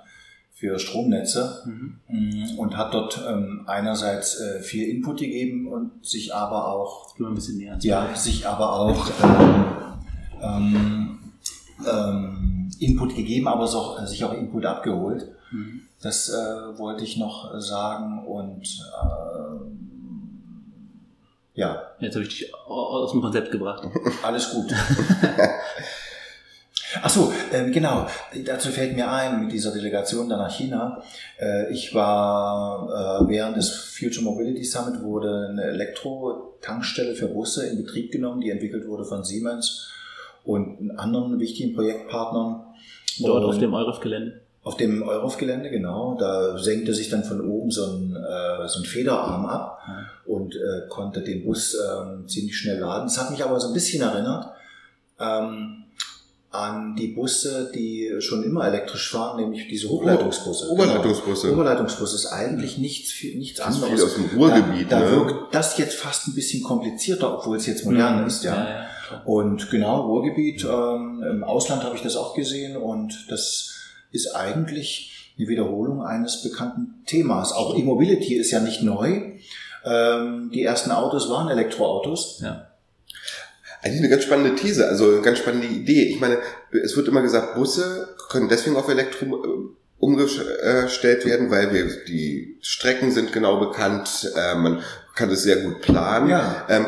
[0.53, 2.57] für Stromnetze mhm.
[2.57, 7.13] Und hat dort ähm, einerseits äh, viel Input gegeben und sich aber auch
[7.81, 9.65] ja sich aber auch ähm,
[10.41, 11.19] ähm,
[11.85, 15.29] ähm Input gegeben, aber auch, äh, sich auch Input abgeholt.
[15.51, 15.81] Mhm.
[16.01, 19.75] Das äh, wollte ich noch sagen und äh,
[21.53, 21.81] ja.
[21.99, 23.87] Jetzt habe ich dich aus dem Konzept gebracht.
[24.23, 24.73] Alles gut.
[27.01, 28.07] Ach so, äh, genau.
[28.45, 31.01] Dazu fällt mir ein, mit dieser Delegation dann nach China.
[31.39, 37.77] Äh, ich war äh, während des Future Mobility Summit wurde eine Elektro-Tankstelle für Busse in
[37.77, 39.89] Betrieb genommen, die entwickelt wurde von Siemens
[40.43, 42.63] und anderen wichtigen Projektpartnern.
[43.19, 44.41] Dort und auf dem Euref-Gelände.
[44.63, 46.17] Auf dem Euref-Gelände, genau.
[46.19, 49.79] Da senkte sich dann von oben so ein äh, so einen Federarm ab
[50.25, 53.07] und äh, konnte den Bus ähm, ziemlich schnell laden.
[53.07, 54.55] Es hat mich aber so ein bisschen erinnert
[55.19, 55.84] ähm,
[56.57, 60.69] an die Busse, die schon immer elektrisch fahren, nämlich diese Hochleitungsbusse.
[60.69, 61.47] Oberleitungsbusse.
[61.47, 61.59] Genau.
[61.61, 63.93] Oberleitungsbusse ist eigentlich nichts, nichts Das ist anderes.
[63.93, 65.11] viel aus dem Ruhrgebiet, Da, da ne?
[65.15, 68.27] wirkt das jetzt fast ein bisschen komplizierter, obwohl es jetzt modern Mhm.
[68.27, 68.55] ist, ja.
[68.55, 69.21] Ja, ja.
[69.25, 73.73] Und genau, Ruhrgebiet, ähm, im Ausland habe ich das auch gesehen und das
[74.11, 77.51] ist eigentlich eine Wiederholung eines bekannten Themas.
[77.51, 79.33] Auch E-Mobility ist ja nicht neu.
[79.83, 82.39] Ähm, die ersten Autos waren Elektroautos.
[82.41, 82.67] ja.
[83.85, 86.05] Eigentlich eine ganz spannende These, also eine ganz spannende Idee.
[86.09, 86.39] Ich meine,
[86.83, 89.47] es wird immer gesagt, Busse können deswegen auf Elektro äh,
[89.99, 94.81] umgestellt werden, weil wir die Strecken sind genau bekannt, äh, man
[95.15, 96.29] kann das sehr gut planen.
[96.29, 96.65] Ja.
[96.67, 96.87] Ähm,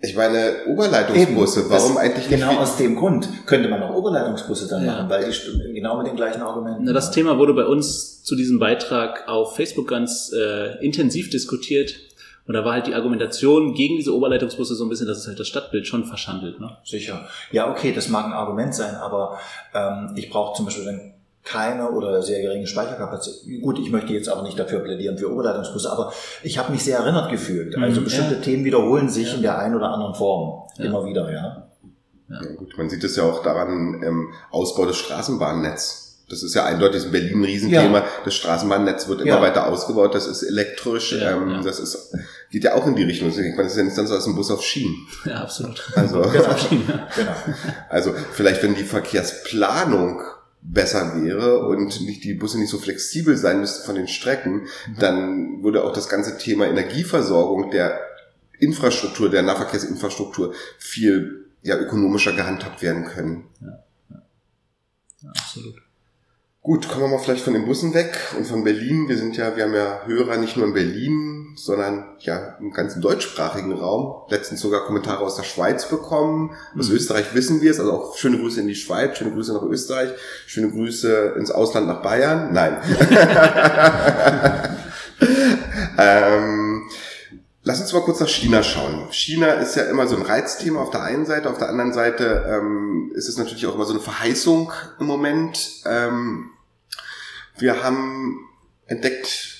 [0.00, 2.40] ich meine, Oberleitungsbusse, Eben, warum das- eigentlich nicht?
[2.40, 4.92] Genau aus dem Grund könnte man auch Oberleitungsbusse dann Ja.
[4.94, 6.84] machen, weil die genau mit den gleichen Argumenten.
[6.84, 11.94] Na, das Thema wurde bei uns zu diesem Beitrag auf Facebook ganz äh, intensiv diskutiert.
[12.46, 15.38] Und da war halt die Argumentation gegen diese Oberleitungsbusse so ein bisschen, dass es halt
[15.40, 16.60] das Stadtbild schon verschandelt.
[16.60, 16.70] Ne?
[16.84, 17.26] Sicher.
[17.50, 19.38] Ja, okay, das mag ein Argument sein, aber
[19.74, 23.62] ähm, ich brauche zum Beispiel dann keine oder sehr geringe Speicherkapazität.
[23.62, 26.98] Gut, ich möchte jetzt auch nicht dafür plädieren für Oberleitungsbusse, aber ich habe mich sehr
[26.98, 27.76] erinnert gefühlt.
[27.76, 28.40] Mhm, Also bestimmte ja.
[28.40, 29.34] Themen wiederholen sich Ja.
[29.36, 30.84] in der einen oder anderen Form Ja.
[30.86, 31.68] immer wieder, ja.
[32.28, 36.05] Ja, gut, man sieht es ja auch daran im Ausbau des Straßenbahnnetz.
[36.28, 37.98] Das ist ja eindeutig in Berlin ein Riesenthema.
[37.98, 38.06] Ja.
[38.24, 39.40] Das Straßenbahnnetz wird immer Ja.
[39.40, 40.14] weiter ausgebaut.
[40.14, 41.12] Das ist elektrisch.
[41.12, 41.62] Ja, ähm, ja.
[41.62, 42.16] Das ist,
[42.50, 43.28] geht ja auch in die Richtung.
[43.28, 45.06] Ich meine, das ist ja nicht sonst als ein Bus auf Schienen.
[45.24, 45.82] Ja, absolut.
[45.94, 46.20] Also,
[46.70, 47.36] Genau.
[47.88, 50.20] also vielleicht, wenn die Verkehrsplanung
[50.62, 54.66] besser wäre und nicht die Busse nicht so flexibel sein müssten von den Strecken,
[54.98, 58.00] dann würde auch das ganze Thema Energieversorgung der
[58.58, 63.44] Infrastruktur, der Nahverkehrsinfrastruktur viel ja, ökonomischer gehandhabt werden können.
[63.60, 65.76] Ja, absolut.
[66.66, 69.08] Gut, kommen wir mal vielleicht von den Bussen weg und von Berlin.
[69.08, 73.00] Wir sind ja, wir haben ja Hörer nicht nur in Berlin, sondern ja im ganzen
[73.00, 74.24] deutschsprachigen Raum.
[74.30, 76.56] Letztens sogar Kommentare aus der Schweiz bekommen.
[76.76, 76.96] Aus Mhm.
[76.96, 80.10] Österreich wissen wir es, also auch schöne Grüße in die Schweiz, schöne Grüße nach Österreich,
[80.48, 82.52] schöne Grüße ins Ausland nach Bayern.
[82.52, 82.78] Nein.
[85.98, 86.82] ähm,
[87.62, 89.06] Lass uns mal kurz nach China schauen.
[89.12, 92.44] China ist ja immer so ein Reizthema auf der einen Seite, auf der anderen Seite
[92.48, 95.82] ähm, ist es natürlich auch immer so eine Verheißung im Moment.
[95.84, 96.50] Ähm,
[97.58, 98.48] wir haben
[98.86, 99.56] entdeckt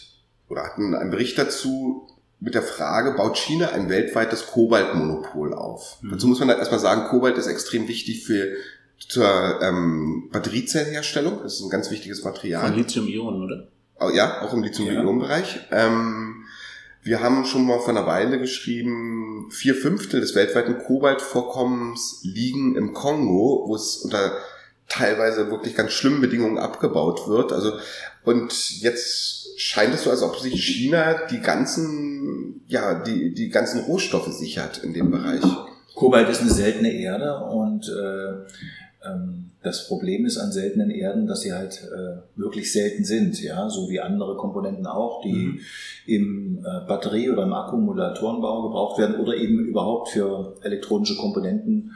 [0.48, 5.98] oder hatten einen Bericht dazu mit der Frage, baut China ein weltweites Kobaltmonopol auf?
[6.02, 6.10] Mhm.
[6.10, 8.56] Dazu muss man da erstmal sagen, Kobalt ist extrem wichtig für
[8.98, 11.40] zur ähm, Batteriezellenherstellung.
[11.42, 12.66] Das ist ein ganz wichtiges Material.
[12.66, 13.68] Von Lithium-Ionen, oder?
[14.00, 15.66] Oh, ja, auch im Lithium-Ionen-Bereich.
[15.70, 16.44] Ähm,
[17.02, 22.92] wir haben schon mal vor einer Weile geschrieben, vier Fünftel des weltweiten Kobaltvorkommens liegen im
[22.92, 24.32] Kongo, wo es unter
[24.88, 27.52] teilweise wirklich ganz schlimmen Bedingungen abgebaut wird.
[27.52, 27.72] Also,
[28.24, 33.80] und jetzt scheint es so, als ob sich China die ganzen, ja, die, die ganzen
[33.80, 35.42] Rohstoffe sichert in dem Bereich.
[35.94, 41.40] Kobalt ist eine seltene Erde und äh, ähm, das Problem ist an seltenen Erden, dass
[41.40, 45.60] sie halt äh, wirklich selten sind, ja, so wie andere Komponenten auch, die Mhm.
[46.06, 51.92] im äh, Batterie- oder im Akkumulatorenbau gebraucht werden oder eben überhaupt für elektronische Komponenten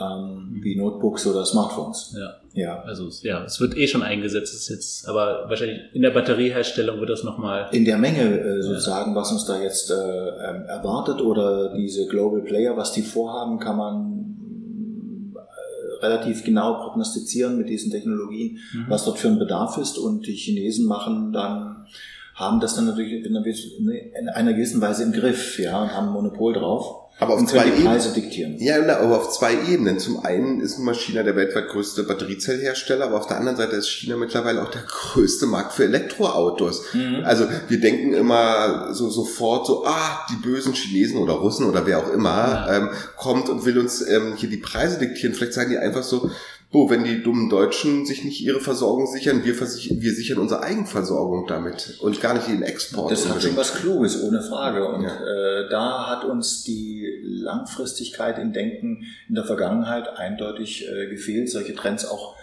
[0.00, 2.14] ähm, wie Notebooks oder Smartphones.
[2.18, 2.34] Ja.
[2.54, 2.82] Ja.
[2.82, 7.10] Also ja, es wird eh schon eingesetzt, ist jetzt, aber wahrscheinlich in der Batterieherstellung wird
[7.10, 7.68] das nochmal.
[7.72, 12.42] In der Menge äh, sozusagen, was uns da jetzt äh, ähm, erwartet oder diese Global
[12.42, 18.84] Player, was die vorhaben, kann man äh, relativ genau prognostizieren mit diesen Technologien, Mhm.
[18.88, 19.98] was dort für ein Bedarf ist.
[19.98, 21.86] Und die Chinesen machen dann,
[22.34, 25.92] haben das dann natürlich in einer, gewissen- in einer gewissen Weise im Griff, ja, und
[25.92, 27.00] haben ein Monopol drauf.
[27.20, 27.86] Aber auf und zwei die Ebenen.
[27.86, 28.56] Preise diktieren.
[28.58, 30.00] Ja, na, aber auf zwei Ebenen.
[30.00, 33.76] Zum einen ist nun mal China der weltweit größte Batteriezellhersteller, aber auf der anderen Seite
[33.76, 36.82] ist China mittlerweile auch der größte Markt für Elektroautos.
[36.92, 37.22] Mhm.
[37.24, 41.98] Also wir denken immer so sofort so, ah, die bösen Chinesen oder Russen oder wer
[42.00, 42.76] auch immer Ja.
[42.76, 45.34] ähm, kommt und will uns ähm, hier die Preise diktieren.
[45.34, 46.30] Vielleicht sagen die einfach so,
[46.74, 50.62] oh, wenn die dummen Deutschen sich nicht ihre Versorgung sichern, wir, versich wir sichern unsere
[50.62, 53.10] Eigenversorgung damit und gar nicht den Export.
[53.10, 53.56] Das hat schon unbedingt.
[53.56, 54.86] was Kluges, ohne Frage.
[54.88, 55.08] Und Ja.
[55.08, 61.74] äh, da hat uns die Langfristigkeit im Denken in der Vergangenheit eindeutig äh, gefehlt, solche
[61.74, 62.34] Trends auch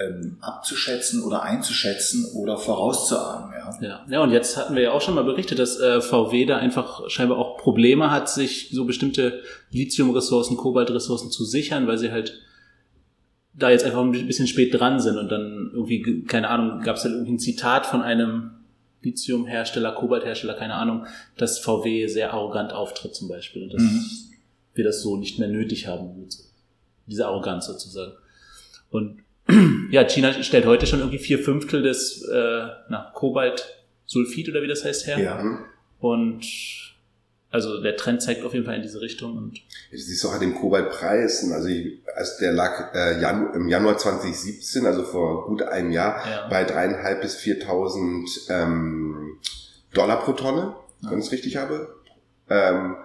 [0.00, 3.52] ähm, abzuschätzen oder einzuschätzen oder vorauszuahnen.
[3.52, 3.78] Ja.
[3.80, 4.06] Ja.
[4.08, 7.08] ja, und jetzt hatten wir ja auch schon mal berichtet, dass äh, VW da einfach
[7.10, 12.40] scheinbar auch Probleme hat, sich so bestimmte Lithium-Ressourcen, Kobalt-Ressourcen zu sichern, weil sie halt
[13.58, 17.04] da jetzt einfach ein bisschen spät dran sind und dann irgendwie, keine Ahnung, gab es
[17.04, 18.50] halt irgendwie ein Zitat von einem
[19.02, 24.04] Lithium-Hersteller, Kobalthersteller, keine Ahnung, dass VW sehr arrogant auftritt zum Beispiel und dass Mhm.
[24.74, 26.28] wir das so nicht mehr nötig haben,
[27.06, 28.12] diese Arroganz sozusagen.
[28.90, 29.18] Und
[29.90, 33.64] ja, China stellt heute schon irgendwie vier Fünftel des äh, na, Kobalt
[34.04, 35.18] Sulfid oder wie das heißt her.
[35.18, 35.42] Ja.
[35.42, 35.58] Mhm.
[36.00, 36.44] Und
[37.50, 39.36] also der Trend zeigt auf jeden Fall in diese Richtung.
[39.36, 39.58] Und
[39.90, 41.52] Das siehst du auch an den Kobaltpreisen.
[41.52, 46.22] Also ich, als der lag äh, Janu im Januar 2017, also vor gut einem Jahr,
[46.28, 46.48] ja.
[46.48, 49.38] bei dreieinhalb bis 4.000 ähm,
[49.94, 51.10] Dollar pro Tonne, Ja.
[51.10, 51.94] wenn ich es richtig habe.
[52.50, 52.96] Ähm,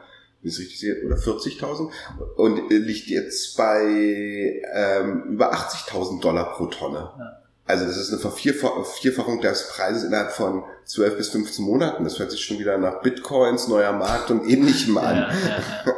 [0.42, 1.90] wenn ich es richtig sehe, oder 40.000.
[2.36, 6.98] Und äh, liegt jetzt bei ähm, über 80.000 Dollar pro Tonne.
[7.18, 7.43] Ja.
[7.66, 12.04] Also das ist eine Vervierfach- Vervierfachung des Preises innerhalb von 12 bis 15 Monaten.
[12.04, 15.16] Das hört sich schon wieder nach Bitcoins, neuer Markt und ähnlichem an.
[15.16, 15.34] Ja, ja,
[15.86, 15.94] ja.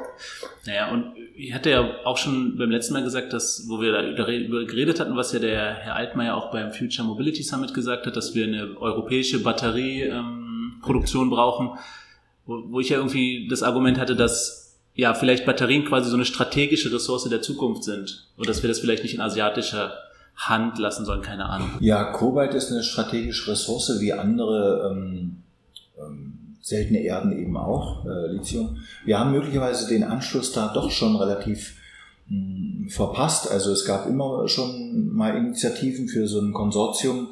[0.67, 4.01] Naja, und ich hatte ja auch schon beim letzten Mal gesagt, dass, wo wir da
[4.03, 4.25] über
[4.65, 8.33] geredet hatten, was ja der Herr Altmaier auch beim Future Mobility Summit gesagt hat, dass
[8.35, 11.77] wir eine europäische Batterieproduktion brauchen,
[12.45, 16.25] wo, wo ich ja irgendwie das Argument hatte, dass ja vielleicht Batterien quasi so eine
[16.25, 19.93] strategische Ressource der Zukunft sind und dass wir das vielleicht nicht in asiatischer
[20.35, 21.69] Hand lassen sollen, keine Ahnung.
[21.79, 25.37] Ja, Kobalt ist eine strategische Ressource wie andere ähm,
[25.97, 28.77] ähm, seltene Erden eben auch, äh, Lithium.
[29.05, 31.75] Wir haben möglicherweise den Anschluss da doch schon relativ
[32.27, 33.49] mh, verpasst.
[33.49, 37.29] Also es gab immer schon mal Initiativen für so ein Konsortium.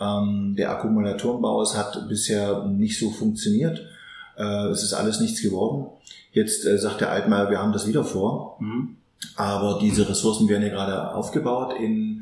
[0.00, 3.86] Ähm, der Akkumulatorenbau, es hat bisher nicht so funktioniert.
[4.36, 5.86] Äh, es ist alles nichts geworden.
[6.32, 8.58] Jetzt äh, sagt der Altmaier, wir haben das wieder vor.
[8.60, 8.96] Mhm.
[9.36, 12.13] Aber diese Ressourcen werden ja gerade aufgebaut in,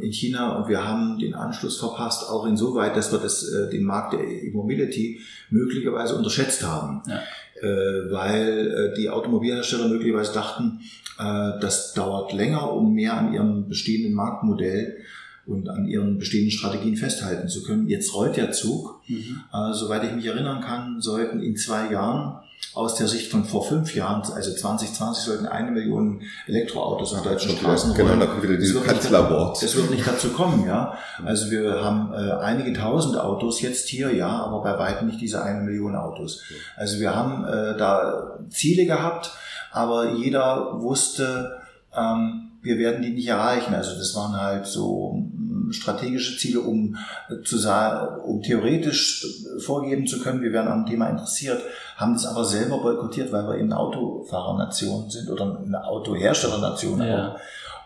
[0.00, 3.84] in China und wir haben den Anschluss verpasst, auch insoweit, dass wir das, äh, den
[3.84, 5.20] Markt der E-Mobility
[5.50, 7.02] möglicherweise unterschätzt haben.
[7.06, 7.22] Ja.
[7.60, 10.80] Äh, weil äh, die Automobilhersteller möglicherweise dachten,
[11.60, 14.98] das dauert länger, um mehr an ihrem bestehenden Marktmodell
[15.46, 17.88] und an ihren bestehenden Strategien festhalten zu können.
[17.88, 19.00] Jetzt rollt der Zug.
[19.08, 19.40] Mhm.
[19.72, 22.38] Soweit ich mich erinnern kann, sollten in zwei Jahren
[22.78, 27.50] aus der Sicht von vor fünf Jahren, also 2020, sollten eine Million Elektroautos auf deutschen
[27.50, 28.20] Straßen Genau, rollen.
[28.20, 29.62] da kommt wieder Das dieses wird nicht- Kanzlerwort.
[29.62, 30.94] Das wird nicht dazu kommen, ja.
[31.24, 35.42] Also wir haben äh, einige tausend Autos jetzt hier, ja, aber bei weitem nicht diese
[35.42, 36.42] eine Million Autos.
[36.76, 39.32] Also wir haben äh, da Ziele gehabt,
[39.72, 41.58] aber jeder wusste,
[41.96, 43.74] ähm, wir werden die nicht erreichen.
[43.74, 45.22] Also das waren halt so
[45.72, 46.96] strategische Ziele, um
[47.28, 51.62] äh, zu sagen, um theoretisch äh, vorgeben zu können, wir werden am Thema interessiert,
[51.96, 57.34] haben das aber selber boykottiert, weil wir eben eine Autofahrernation sind oder eine Autoherstellernation Ja.
[57.34, 57.40] auch.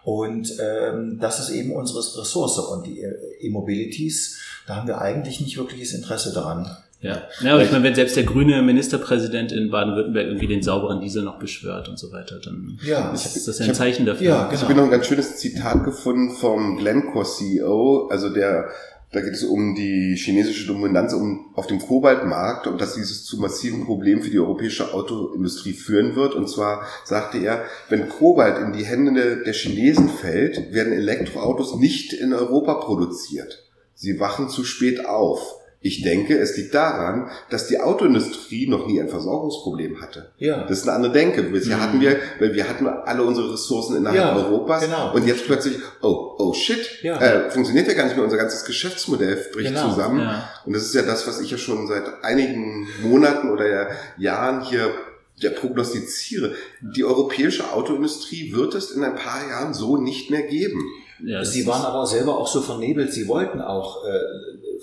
[0.05, 2.59] Und ähm, das ist eben unsere Ressource.
[2.59, 6.77] Und die äh, E-Mobilities, da haben wir eigentlich nicht wirkliches Interesse daran.
[7.03, 11.01] Ja, ja aber ich meine, wenn selbst der grüne Ministerpräsident in Baden-Württemberg irgendwie den sauberen
[11.01, 14.07] Diesel noch beschwört und so weiter, dann Ja, ist das ja ich ein hab- Zeichen
[14.07, 14.27] dafür.
[14.27, 14.63] Ja, Ich genau.
[14.63, 18.69] habe noch ein ganz schönes Zitat gefunden vom Glencore CEO, also der,
[19.11, 23.39] da geht es um die chinesische Dominanz um, auf dem Kobaltmarkt und dass dieses zu
[23.41, 26.35] massiven Problemen für die europäische Autoindustrie führen wird.
[26.35, 32.13] Und zwar sagte er, wenn Kobalt in die Hände der Chinesen fällt, werden Elektroautos nicht
[32.13, 33.65] in Europa produziert.
[33.95, 35.57] Sie wachen zu spät auf.
[35.85, 40.31] Ich denke, es liegt daran, dass die Autoindustrie noch nie ein Versorgungsproblem hatte.
[40.39, 40.65] Ja.
[40.65, 41.43] Das ist eine andere Denke.
[41.43, 41.81] Bisher Mhm.
[41.83, 45.13] hatten wir, weil wir hatten alle unsere Ressourcen innerhalb Ja, Europas genau.
[45.13, 47.21] und jetzt plötzlich, oh, oh shit, Ja.
[47.21, 50.21] äh, funktioniert ja gar nicht mehr, unser ganzes Geschäftsmodell bricht Genau, zusammen.
[50.21, 50.49] Ja.
[50.65, 54.63] Und das ist ja das, was ich ja schon seit einigen Monaten oder ja Jahren
[54.63, 54.89] hier
[55.37, 56.53] ja, prognostiziere.
[56.81, 60.81] Die europäische Autoindustrie wird es in ein paar Jahren so nicht mehr geben.
[61.25, 64.11] Ja, Sie waren aber selber auch so vernebelt, sie wollten auch äh,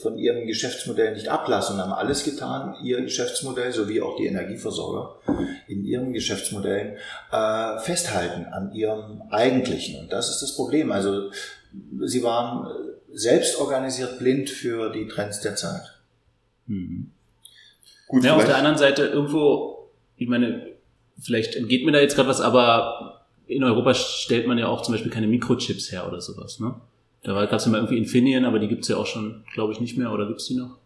[0.01, 5.19] von ihrem Geschäftsmodell nicht ablassen und haben alles getan, ihr Geschäftsmodell sowie auch die Energieversorger
[5.67, 6.97] in ihren Geschäftsmodellen
[7.31, 9.99] äh, festhalten an ihrem eigentlichen.
[9.99, 10.91] Und das ist das Problem.
[10.91, 11.31] Also
[12.01, 12.67] sie waren
[13.13, 15.99] selbst organisiert blind für die Trends der Zeit.
[16.67, 17.11] Mhm.
[18.07, 20.67] Gut, Ja, auf der anderen Seite irgendwo, ich meine,
[21.19, 24.93] vielleicht entgeht mir da jetzt gerade was, aber in Europa stellt man ja auch zum
[24.93, 26.75] Beispiel keine Mikrochips her oder sowas, ne?
[27.23, 29.97] Da gab es mal irgendwie Infineon, aber die gibt's ja auch schon, glaube ich, nicht
[29.97, 30.77] mehr, oder gibt's die noch?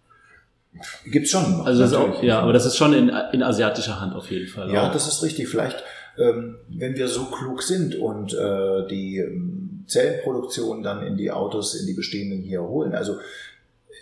[1.06, 1.58] Gibt's schon.
[1.58, 4.32] noch, Also das ist auch, ja, aber das ist schon in, in asiatischer Hand auf
[4.32, 4.72] jeden Fall.
[4.72, 4.94] Ja, auch.
[4.94, 5.48] das ist richtig.
[5.48, 5.84] Vielleicht,
[6.18, 11.76] ähm, wenn wir so klug sind und äh, die ähm, Zellenproduktion dann in die Autos,
[11.76, 12.96] in die bestehenden hier holen.
[12.96, 13.18] Also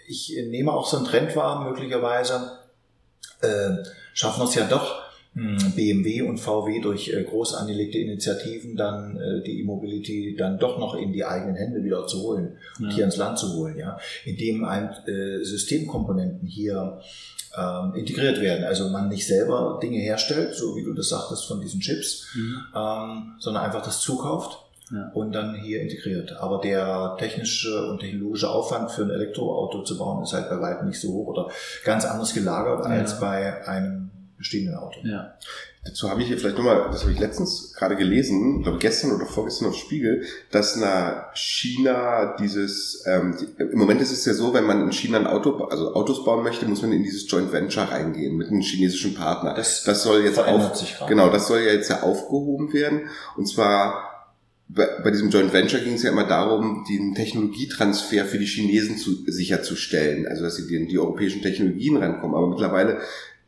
[0.07, 2.59] ich nehme auch so einen Trend wahr, möglicherweise
[3.41, 5.00] äh, schaffen wir es ja doch,
[5.33, 10.93] BMW und VW durch äh, groß angelegte Initiativen dann äh, die E-Mobility dann doch noch
[10.95, 12.95] in die eigenen Hände wieder zu holen und Ja.
[12.95, 16.99] hier ins Land zu holen, ja, indem ein äh, Systemkomponenten hier
[17.57, 18.65] ähm, integriert werden.
[18.65, 22.55] Also man nicht selber Dinge herstellt, so wie du das sagtest von diesen Chips, Mhm.
[22.75, 24.57] ähm, sondern einfach das zukauft
[24.91, 25.11] Ja.
[25.13, 26.33] und dann hier integriert.
[26.41, 30.87] Aber der technische und technologische Aufwand für ein Elektroauto zu bauen ist halt bei weitem
[30.89, 31.49] nicht so hoch oder
[31.85, 32.91] ganz anders gelagert Ja.
[32.91, 34.00] als bei einem
[34.41, 34.99] bestehenden Auto.
[35.03, 35.35] Ja.
[35.83, 39.13] Dazu habe ich hier vielleicht nochmal, das habe ich letztens gerade gelesen, ich glaube gestern
[39.13, 44.53] oder vorgestern auf Spiegel, dass nach China dieses, ähm, im Moment ist es ja so,
[44.53, 47.51] wenn man in China ein Auto, also Autos bauen möchte, muss man in dieses Joint
[47.51, 49.55] Venture reingehen mit einem chinesischen Partner.
[49.55, 53.09] Das das soll jetzt auf, genau, das soll ja jetzt ja aufgehoben werden.
[53.35, 54.11] Und zwar
[54.73, 58.97] bei, bei diesem Joint Venture ging es ja immer darum, den Technologietransfer für die Chinesen
[58.97, 62.35] zu, sicherzustellen, also dass sie die, die europäischen Technologien rankommen.
[62.35, 62.99] Aber mittlerweile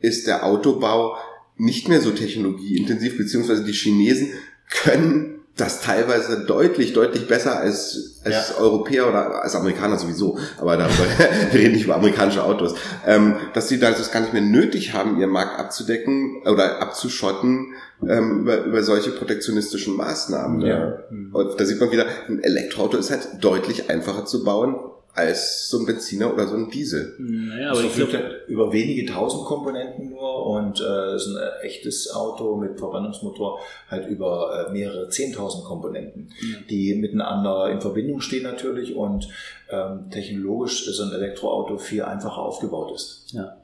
[0.04, 1.16] ist der Autobau
[1.56, 4.28] nicht mehr so technologieintensiv, beziehungsweise die Chinesen
[4.68, 8.56] können das teilweise deutlich, deutlich besser als, als Ja.
[8.58, 10.36] Europäer oder als Amerikaner sowieso.
[10.58, 11.04] Aber darüber,
[11.52, 12.74] wir reden nicht über amerikanische Autos.
[13.06, 17.74] Ähm, dass sie da das gar nicht mehr nötig haben, ihren Markt abzudecken oder abzuschotten
[18.02, 20.58] ähm, über, über solche protektionistischen Maßnahmen.
[20.58, 20.68] Ne?
[20.68, 21.38] Ja.
[21.38, 24.74] Und da sieht man wieder, ein Elektroauto ist halt deutlich einfacher zu bauen
[25.14, 27.14] als so ein Benziner oder so ein Diesel.
[27.18, 31.36] Naja, Aber aber ich glaube, halt über wenige tausend Komponenten nur und äh, ist ein
[31.36, 36.30] äh, echtes Auto mit Verbrennungsmotor halt über äh, mehrere zehntausend Komponenten,
[36.68, 39.28] die miteinander in Verbindung stehen natürlich und
[39.70, 43.32] ähm, technologisch so ein Elektroauto viel einfacher aufgebaut ist.
[43.32, 43.56] Ja.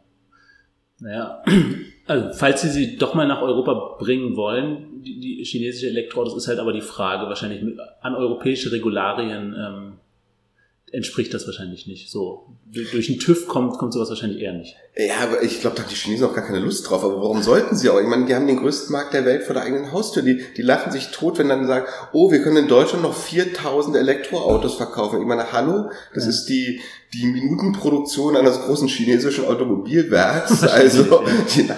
[1.01, 1.43] Naja,
[2.07, 6.47] also falls sie sie doch mal nach Europa bringen wollen, die, die chinesische Elektroautos, ist
[6.47, 7.63] halt aber die Frage, wahrscheinlich
[8.03, 9.93] an europäische Regularien ähm,
[10.93, 12.11] entspricht das wahrscheinlich nicht.
[12.11, 14.77] So durch, den TÜV kommt, kommt sowas wahrscheinlich eher nicht.
[14.97, 17.05] Ja, aber ich glaube, da haben die Chinesen auch gar keine Lust drauf.
[17.05, 18.01] Aber warum sollten sie auch?
[18.01, 20.23] Ich meine, die haben den größten Markt der Welt vor der eigenen Haustür.
[20.23, 23.97] Die, die lachen sich tot, wenn dann sagen, oh, wir können in Deutschland noch 4000
[23.97, 25.21] Elektroautos verkaufen.
[25.21, 26.81] Ich meine, hallo, das ist die,
[27.15, 30.63] die Minutenproduktion eines großen chinesischen Automobilwerks.
[30.71, 31.25] Also,
[31.55, 31.69] die,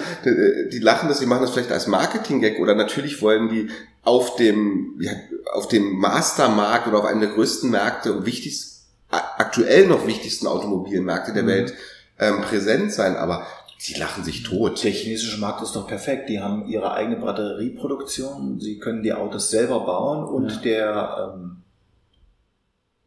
[0.71, 3.69] die lachen das, die machen das vielleicht als Marketing-Gag oder natürlich wollen die
[4.03, 5.11] auf dem, ja,
[5.53, 8.72] auf dem Mastermarkt oder auf einem der größten Märkte und wichtigsten,
[9.13, 11.47] aktuell noch wichtigsten Automobilmärkte der Mhm.
[11.47, 11.73] Welt
[12.19, 13.45] ähm, präsent sein, aber
[13.77, 14.83] sie lachen sich tot.
[14.83, 16.29] Der chinesische Markt ist doch perfekt.
[16.29, 20.59] Die haben ihre eigene Batterieproduktion, sie können die Autos selber bauen und Ja.
[20.61, 21.57] der ähm,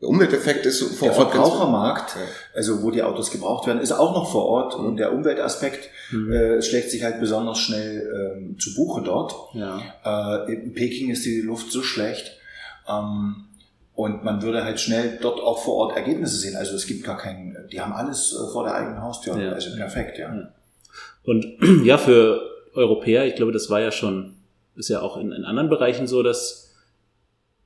[0.02, 2.16] Der Umwelteffekt ist vor Der Ort ganz- Verbrauchermarkt,
[2.54, 4.84] also wo die Autos gebraucht werden, ist auch noch vor Ort Mhm.
[4.86, 6.32] und der Umweltaspekt Mhm.
[6.32, 9.34] äh, schlägt sich halt besonders schnell ähm, zu Buche dort.
[9.54, 9.80] Ja.
[10.44, 12.32] Äh, in Peking ist die Luft so schlecht
[12.86, 13.46] ähm,
[13.96, 16.54] und man würde halt schnell dort auch vor Ort Ergebnisse sehen.
[16.54, 19.52] Also es gibt gar keinen, die haben alles äh, vor der eigenen Haustür, Ja.
[19.52, 20.32] also perfekt, ja.
[20.34, 20.52] Ja.
[21.24, 21.46] Und
[21.84, 22.40] ja, für
[22.74, 24.34] Europäer, ich glaube, das war ja schon,
[24.76, 26.74] ist ja auch in, in anderen Bereichen so, dass,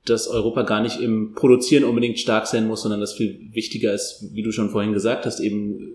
[0.05, 4.29] dass Europa gar nicht im Produzieren unbedingt stark sein muss, sondern dass viel wichtiger ist,
[4.33, 5.91] wie du schon vorhin gesagt hast, eben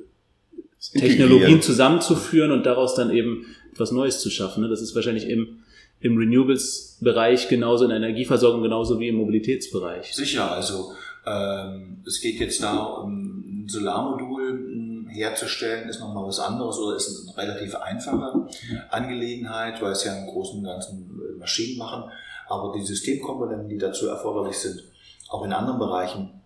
[0.93, 4.63] Technologien zusammenzuführen und daraus dann eben etwas Neues zu schaffen.
[4.63, 4.69] ne?
[4.69, 5.61] Das ist wahrscheinlich im,
[6.01, 10.15] im Renewables-Bereich genauso, in der Energieversorgung genauso wie im Mobilitätsbereich.
[10.15, 10.93] Sicher, also
[11.27, 16.97] ähm, es geht jetzt da um ein Solarmodul mh, herzustellen, ist nochmal was anderes oder
[16.97, 18.47] ist eine relativ einfache
[18.91, 22.11] Angelegenheit, weil es ja im Großen und Ganzen äh, Maschinen machen.
[22.49, 24.85] Aber die Systemkomponenten, die dazu erforderlich sind,
[25.29, 26.41] auch in anderen Bereichen,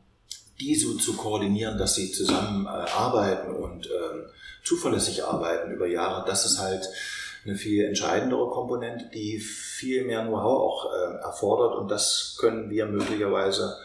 [0.59, 4.27] die so zu koordinieren, dass sie zusammen äh, arbeiten und ähm,
[4.63, 6.87] zuverlässig arbeiten über Jahre, das ist halt
[7.44, 12.87] eine viel entscheidendere Komponente, die viel mehr Know-how auch äh, erfordert und das können wir
[12.87, 13.76] möglicherweise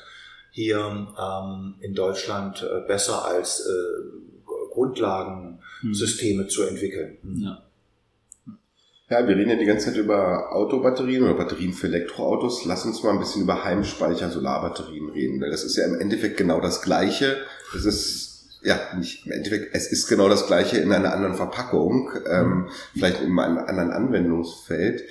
[0.52, 7.18] hier ähm, in Deutschland äh, besser als äh, Grundlagensysteme zu entwickeln.
[7.42, 7.62] Ja.
[9.08, 12.66] Ja, wir reden ja die ganze Zeit über Autobatterien oder Batterien für Elektroautos.
[12.66, 16.38] Lass uns mal ein bisschen über Heimspeicher, Solarbatterien reden, weil das ist ja im Endeffekt
[16.38, 17.38] genau das Gleiche.
[17.76, 18.35] Es ist,
[18.66, 23.22] ja, nicht im Endeffekt, es ist genau das Gleiche in einer anderen Verpackung, ähm, vielleicht
[23.22, 25.04] in einem anderen Anwendungsfeld.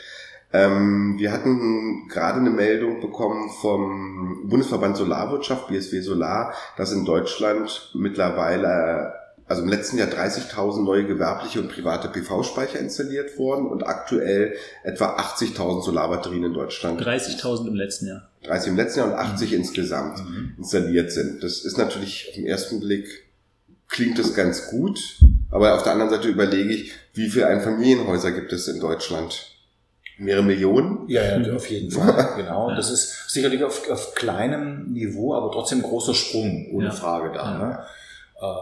[0.52, 7.90] Ähm, wir hatten gerade eine Meldung bekommen vom Bundesverband Solarwirtschaft, BSW Solar, dass in Deutschland
[7.94, 9.14] mittlerweile
[9.46, 15.16] also im letzten Jahr 30.000 neue gewerbliche und private PV-Speicher installiert worden und aktuell etwa
[15.16, 16.98] 80.000 Solarbatterien in Deutschland.
[17.00, 18.30] 30.000 im letzten Jahr.
[18.44, 20.54] 30 im letzten Jahr und 80 insgesamt Mhm.
[20.56, 21.42] installiert sind.
[21.42, 23.06] Das ist natürlich auf den ersten Blick
[23.94, 24.98] klingt das ganz gut,
[25.50, 29.46] aber auf der anderen Seite überlege ich, wie viele Einfamilienhäuser gibt es in Deutschland?
[30.18, 31.08] Mehrere Millionen?
[31.08, 32.74] Ja, ja, auf jeden Fall, genau.
[32.74, 36.90] Das ist sicherlich auf, auf kleinem Niveau, aber trotzdem großer Sprung, ohne Ja.
[36.92, 37.44] Frage da.
[37.52, 37.58] Ja.
[37.58, 37.78] Ne?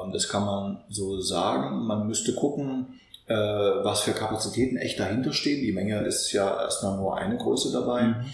[0.05, 1.87] Ähm, das kann man so sagen.
[1.87, 5.63] Man müsste gucken, äh, was für Kapazitäten echt dahinter stehen.
[5.63, 8.03] Die Menge ist ja erstmal nur eine Größe dabei.
[8.03, 8.25] Mhm.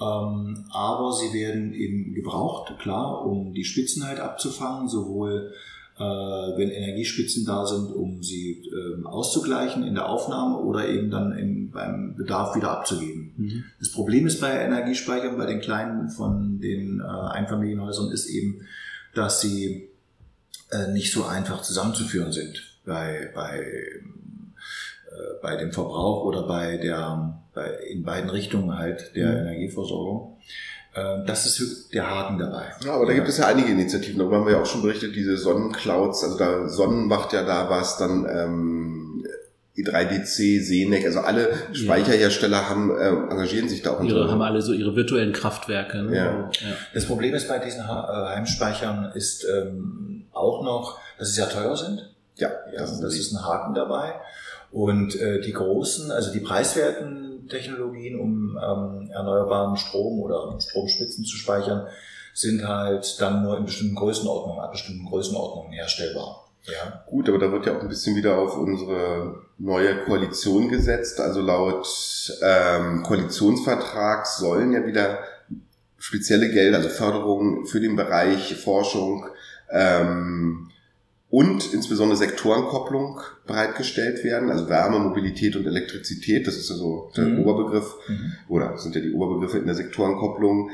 [0.00, 5.52] Ähm, aber sie werden eben gebraucht, klar, um die Spitzen halt abzufangen, sowohl
[5.98, 11.36] äh, wenn Energiespitzen da sind, um sie ähm, auszugleichen in der Aufnahme oder eben dann
[11.36, 13.32] im, beim Bedarf wieder abzugeben.
[13.36, 13.64] Mhm.
[13.78, 18.62] Das Problem ist bei Energiespeichern, bei den kleinen von den äh, Einfamilienhäusern, ist eben,
[19.14, 19.88] dass sie
[20.70, 22.62] äh, nicht so einfach zusammenzuführen sind.
[22.84, 23.64] Bei, bei
[23.98, 24.18] ähm,
[25.42, 29.38] bei dem Verbrauch oder bei der, bei, in beiden Richtungen halt der Mhm.
[29.38, 30.36] Energieversorgung.
[30.98, 32.64] Äh, das ist der Haken dabei.
[32.84, 34.18] Ja, aber da gibt es ja einige Initiativen.
[34.18, 36.24] Darüber haben wir ja auch schon berichtet, diese Sonnenclouds.
[36.24, 39.24] Also da Sonnen macht ja da was, dann ähm,
[39.76, 44.02] i3DC, Senec, also alle Speicherhersteller haben ähm, engagieren sich da auch.
[44.02, 46.02] Ihre, haben alle so ihre virtuellen Kraftwerke.
[46.02, 46.16] Ne?
[46.16, 46.50] Ja.
[46.94, 51.76] Das Problem ist bei diesen äh, Heimspeichern ist ähm, auch noch, dass sie sehr teuer
[51.76, 52.10] sind.
[52.36, 54.14] ja, Ja, das, das, ist ist ein Haken dabei.
[54.70, 61.36] Und äh, die großen, also die preiswerten Technologien, um ähm, erneuerbaren Strom oder Stromspitzen zu
[61.36, 61.86] speichern,
[62.34, 66.48] sind halt dann nur in bestimmten Größenordnungen, ab bestimmten Größenordnungen herstellbar.
[66.64, 67.02] Ja.
[67.06, 71.18] Gut, aber da wird ja auch ein bisschen wieder auf unsere neue Koalition gesetzt.
[71.20, 71.86] Also laut
[72.42, 75.18] ähm, Koalitionsvertrag sollen ja wieder
[75.98, 79.26] spezielle Gelder, also Förderungen für den Bereich Forschung
[79.70, 80.70] ähm,
[81.30, 84.50] und insbesondere Sektorenkopplung bereitgestellt werden.
[84.50, 87.40] Also Wärme, Mobilität und Elektrizität, das ist ja so der Mhm.
[87.40, 88.32] Oberbegriff Mhm.
[88.48, 90.70] oder sind ja die Oberbegriffe in der Sektorenkopplung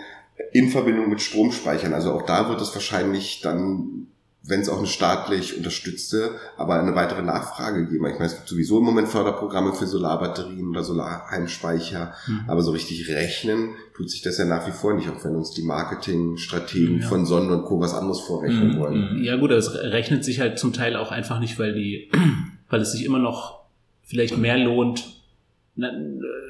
[0.53, 1.93] in Verbindung mit Stromspeichern.
[1.95, 4.09] Also auch da wird es wahrscheinlich dann,
[4.47, 8.05] wenn es auch eine staatlich unterstützte, aber eine weitere Nachfrage geben.
[8.07, 12.41] Ich meine, es gibt sowieso im Moment Förderprogramme für Solarbatterien oder Solarheimspeicher, Mhm.
[12.47, 15.53] aber so richtig rechnen tut sich das ja nach wie vor nicht, auch wenn uns
[15.53, 17.07] die Marketingstrategen Ja.
[17.09, 17.81] von Sonnen und Co.
[17.81, 18.79] was anderes vorrechnen Mhm.
[18.79, 19.19] wollen.
[19.19, 19.25] Mhm.
[19.25, 22.11] Ja gut, das rechnet sich halt zum Teil auch einfach nicht, weil die,
[22.69, 23.61] weil es sich immer noch
[24.03, 25.05] vielleicht mehr lohnt,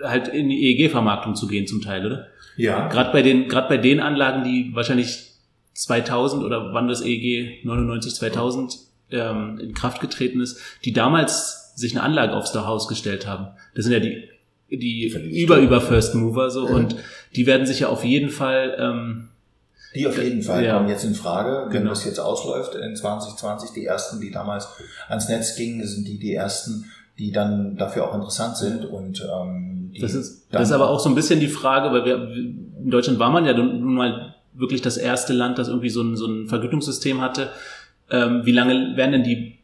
[0.02, 2.26] halt in die EEG-Vermarktung zu gehen zum Teil, oder?
[2.56, 2.88] Ja.
[2.88, 5.33] Gerade bei den, gerade bei den Anlagen, die wahrscheinlich
[5.74, 8.78] 2000 oder wann das EEG 99 2000
[9.10, 13.48] ähm, in Kraft getreten ist, die damals sich eine Anlage aufs Haus gestellt haben.
[13.74, 14.28] Das sind ja die
[14.70, 15.06] die
[15.42, 16.74] über über First Mover so Ja.
[16.74, 16.96] und
[17.36, 19.28] die werden sich ja auf jeden Fall ähm,
[19.94, 20.76] Die auf jeden Fall Ja.
[20.76, 21.90] kommen jetzt in Frage, wenn Genau.
[21.90, 23.70] das jetzt ausläuft in 2020.
[23.72, 24.68] Die ersten, die damals
[25.08, 26.86] ans Netz gingen, sind die die ersten,
[27.18, 30.98] die dann dafür auch interessant sind und ähm, die Das ist, das ist aber auch
[30.98, 34.82] so ein bisschen die Frage, weil wir in Deutschland war man ja nun mal wirklich
[34.82, 37.50] das erste Land, das irgendwie so ein, so ein Vergütungssystem hatte.
[38.10, 39.58] Ähm, wie lange werden denn die,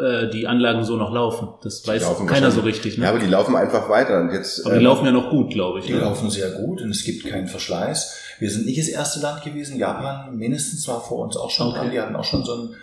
[0.00, 1.48] äh, die Anlagen so noch laufen?
[1.62, 2.98] Das weiß laufen keiner so richtig.
[2.98, 3.04] Ne?
[3.04, 4.20] Ja, aber die laufen einfach weiter.
[4.20, 5.86] Und jetzt, aber die ähm, laufen ja noch gut, glaube ich.
[5.86, 6.00] Die ne?
[6.00, 8.18] laufen sehr gut und es gibt keinen Verschleiß.
[8.38, 9.78] Wir sind nicht das erste Land gewesen.
[9.78, 11.78] Japan mindestens war vor uns auch schon Okay.
[11.78, 11.90] dran.
[11.90, 12.74] Die hatten auch schon so ein,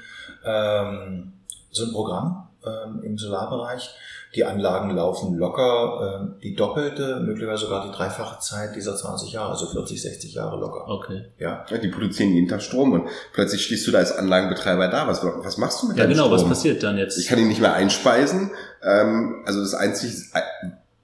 [0.46, 1.34] ähm,
[1.72, 3.90] so ein Programm ähm, im Solarbereich.
[4.36, 9.52] Die Anlagen laufen locker, ähm, die doppelte, möglicherweise sogar die dreifache Zeit dieser 20 Jahre,
[9.52, 10.88] also 40, 60 Jahre locker.
[10.88, 11.26] Okay.
[11.40, 11.66] Ja.
[11.68, 15.08] Ja, die produzieren jeden Tag Strom und plötzlich stehst du da als Anlagenbetreiber da.
[15.08, 16.42] Was, was machst du mit Ja, deinem genau, Strom?
[16.42, 17.18] was passiert dann jetzt?
[17.18, 18.52] Ich kann ihn nicht mehr einspeisen.
[18.84, 20.42] Ähm, also das einzig äh,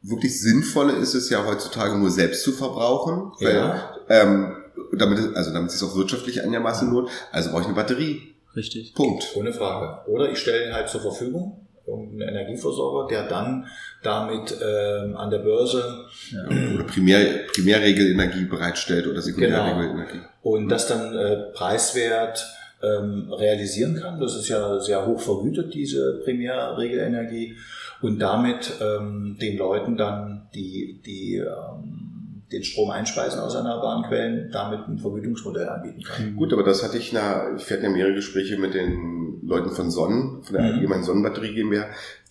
[0.04, 3.32] wirklich Sinnvolle ist es ja heutzutage nur selbst zu verbrauchen.
[3.40, 3.90] Weil, Ja.
[4.10, 4.56] ähm,
[4.96, 7.10] damit, es- also damit es sich auch wirtschaftlich einigermaßen lohnt.
[7.32, 8.35] Also brauche ich eine Batterie.
[8.56, 8.94] Richtig.
[8.94, 9.26] Punkt.
[9.36, 10.10] Ohne Frage.
[10.10, 13.68] Oder ich stelle ihn halt zur Verfügung, irgendeinen Energieversorger, der dann
[14.02, 16.46] damit ähm, an der Börse Ja.
[16.74, 17.20] Oder Primär,
[17.54, 20.22] Primärregelenergie bereitstellt oder Sekundärregelenergie.
[20.42, 22.46] und das dann äh, preiswert
[22.82, 24.20] ähm, realisieren kann.
[24.20, 27.56] Das ist ja sehr hoch vergütet, diese Primärregelenergie.
[28.02, 32.15] Und damit ähm, den Leuten dann, die, die ähm,
[32.56, 36.36] den Strom einspeisen aus erneuerbaren Quellen, damit ein Vergütungsmodell anbieten kann.
[36.36, 39.92] Gut, aber das hatte ich na, ich hatte ja mehrere Gespräche mit den Leuten von
[39.92, 40.74] Sonnen, von der Mhm.
[40.76, 41.86] allgemeinen Sonnenbatterie GmbH,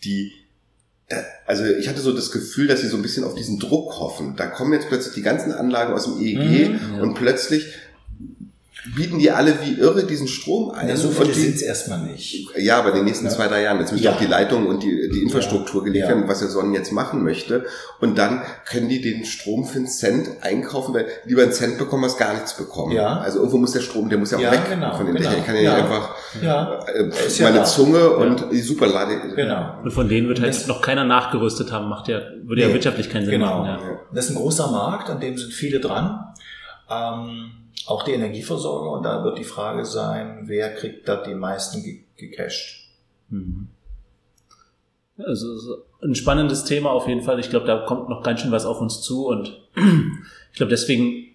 [0.04, 0.32] die
[1.46, 4.34] also ich hatte so das Gefühl, dass sie so ein bisschen auf diesen Druck hoffen.
[4.36, 7.02] Da kommen jetzt plötzlich die ganzen Anlagen aus dem EEG Mhm, ja.
[7.02, 7.66] und plötzlich
[8.94, 10.88] bieten die alle wie irre diesen Strom ein.
[10.88, 12.46] Ja, so viele sind es erstmal nicht.
[12.58, 13.30] Ja, aber in den nächsten Ja.
[13.32, 13.78] zwei, drei Jahren.
[13.80, 14.12] Jetzt müssen Ja.
[14.12, 15.84] auch die Leitung und die, die Infrastruktur Ja.
[15.86, 16.08] gelegt Ja.
[16.10, 17.64] werden, was der Sonnen jetzt machen möchte.
[18.00, 22.04] Und dann können die den Strom für einen Cent einkaufen, weil lieber einen Cent bekommen
[22.04, 22.92] als gar nichts bekommen.
[22.92, 23.20] Ja.
[23.20, 25.28] Also irgendwo muss der Strom, der muss ja auch Ja, weg genau, von den genau.
[25.30, 25.40] Dächern.
[25.40, 25.74] Ich kann ja, Ja.
[25.76, 27.64] nicht einfach Ja, äh, ist ja meine.
[27.64, 29.18] Zunge und die Superlade.
[29.34, 29.78] genau.
[29.82, 32.74] Und von denen wird halt Das- noch keiner nachgerüstet haben, macht ja, würde ja Nee,
[32.74, 33.60] wirtschaftlich keinen Sinn genau.
[33.60, 33.80] machen.
[33.82, 33.90] Ja.
[33.92, 34.00] Ja.
[34.12, 36.20] Das ist ein großer Markt, an dem sind viele dran.
[36.90, 37.50] Ähm,
[37.86, 38.90] auch die Energieversorger.
[38.90, 42.88] Und da wird die Frage sein, wer kriegt da die meisten ge gecasht?
[43.30, 43.68] Mhm.
[45.18, 47.38] Also so ein spannendes Thema auf jeden Fall.
[47.38, 49.60] Ich glaube, da kommt noch ganz schön was auf uns zu und
[50.52, 51.28] ich glaube, deswegen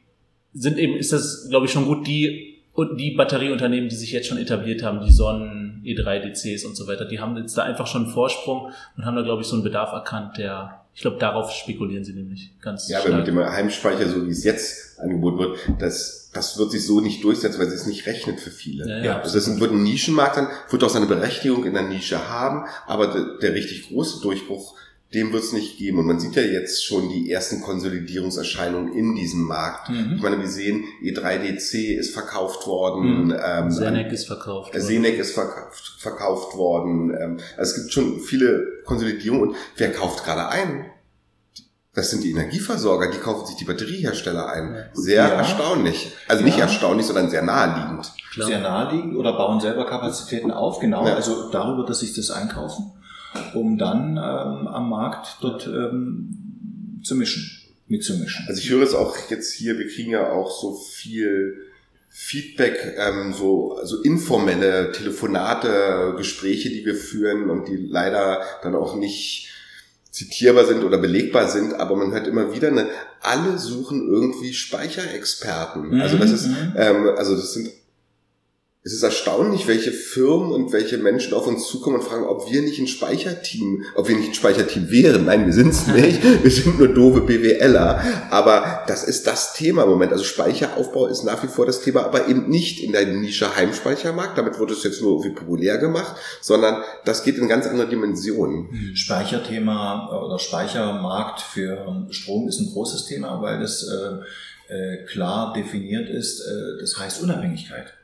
[0.54, 4.28] sind eben, ist das, glaube ich, schon gut, die und die Batterieunternehmen, die sich jetzt
[4.28, 7.88] schon etabliert haben, die Sonnen, E3, DCs und so weiter, die haben jetzt da einfach
[7.88, 11.18] schon einen Vorsprung und haben da, glaube ich, so einen Bedarf erkannt, der, ich glaube,
[11.18, 13.20] darauf spekulieren sie nämlich ganz Ja, aber stark.
[13.20, 17.24] mit dem Heimspeicher, so wie es jetzt angeboten wird, das, das wird sich so nicht
[17.24, 18.88] durchsetzen, weil es nicht rechnet für viele.
[18.88, 19.20] Ja, Ja.
[19.22, 23.08] Also das wird ein Nischenmarkt sein, wird auch seine Berechtigung in der Nische haben, aber
[23.08, 24.76] der, der richtig große Durchbruch,
[25.12, 25.98] dem wird es nicht geben.
[25.98, 29.90] Und man sieht ja jetzt schon die ersten Konsolidierungserscheinungen in diesem Markt.
[30.16, 33.36] Ich meine, wir sehen, E E3DC ist verkauft worden, Mhm.
[33.44, 34.76] ähm, Senec ist verkauft.
[34.76, 37.12] äh, Senec ist verkauft, verkauft worden.
[37.20, 40.86] Ähm, also es gibt schon viele Konsolidierung und wer kauft gerade ein?
[42.00, 44.86] Das sind die Energieversorger, die kaufen sich die Batteriehersteller ein.
[44.94, 45.28] Sehr Ja.
[45.32, 46.14] erstaunlich.
[46.30, 46.64] Also nicht Ja.
[46.64, 48.14] erstaunlich, sondern sehr naheliegend.
[48.32, 48.48] Klar.
[48.48, 51.16] sehr naheliegend oder bauen selber Kapazitäten auf, genau, Ja.
[51.16, 52.92] also darüber, dass sich das einkaufen,
[53.54, 57.50] um dann ähm, am Markt dort ähm, zu mischen,
[57.90, 58.46] mitzumischen.
[58.48, 61.58] Also ich höre es auch jetzt hier, wir kriegen ja auch so viel
[62.08, 68.96] Feedback, ähm, so also informelle Telefonate, Gespräche, die wir führen und die leider dann auch
[68.96, 69.48] nicht
[70.20, 72.88] zitierbar sind oder belegbar sind, aber man hört immer wieder, ne,
[73.22, 76.02] alle suchen irgendwie Speicherexperten.
[76.02, 76.74] Also das ist, Mhm.
[76.76, 77.70] ähm, also das sind
[78.90, 82.64] es ist erstaunlich, welche Firmen und welche Menschen auf uns zukommen und fragen, ob wir
[82.64, 85.26] nicht ein Speicherteam, ob wir nicht ein Speicherteam wären.
[85.26, 86.24] Nein, wir sind es nicht.
[86.24, 88.02] Wir sind nur doofe BWLer.
[88.32, 90.12] Aber das ist das Thema im Moment.
[90.12, 94.36] Also Speicheraufbau ist nach wie vor das Thema, aber eben nicht in der Nische Heimspeichermarkt.
[94.40, 98.70] Damit wird es jetzt nur irgendwie populär gemacht, sondern das geht in ganz andere Dimensionen.
[98.96, 106.10] Speicherthema oder Speichermarkt für Strom ist ein großes Thema, weil das äh, äh, klar definiert
[106.10, 106.42] ist.
[106.42, 107.99] Äh, das heißt Unabhängigkeit.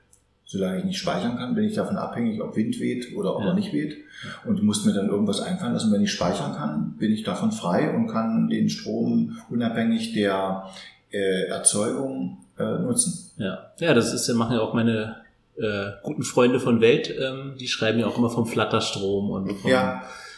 [0.55, 3.49] Solange ich nicht speichern kann, bin ich davon abhängig, ob Wind weht oder ob Ja.
[3.49, 3.97] er nicht weht.
[4.45, 5.91] Und muss mir dann irgendwas einfallen lassen.
[5.91, 10.69] Wenn ich speichern kann, bin ich davon frei und kann den Strom unabhängig der
[11.11, 13.31] äh, Erzeugung äh, nutzen.
[13.37, 15.17] Ja, ja, das ist ja machen ja auch meine
[15.57, 17.13] äh, guten Freunde von Welt.
[17.19, 19.69] Ähm, die schreiben ja auch immer vom Flatterstrom und vom,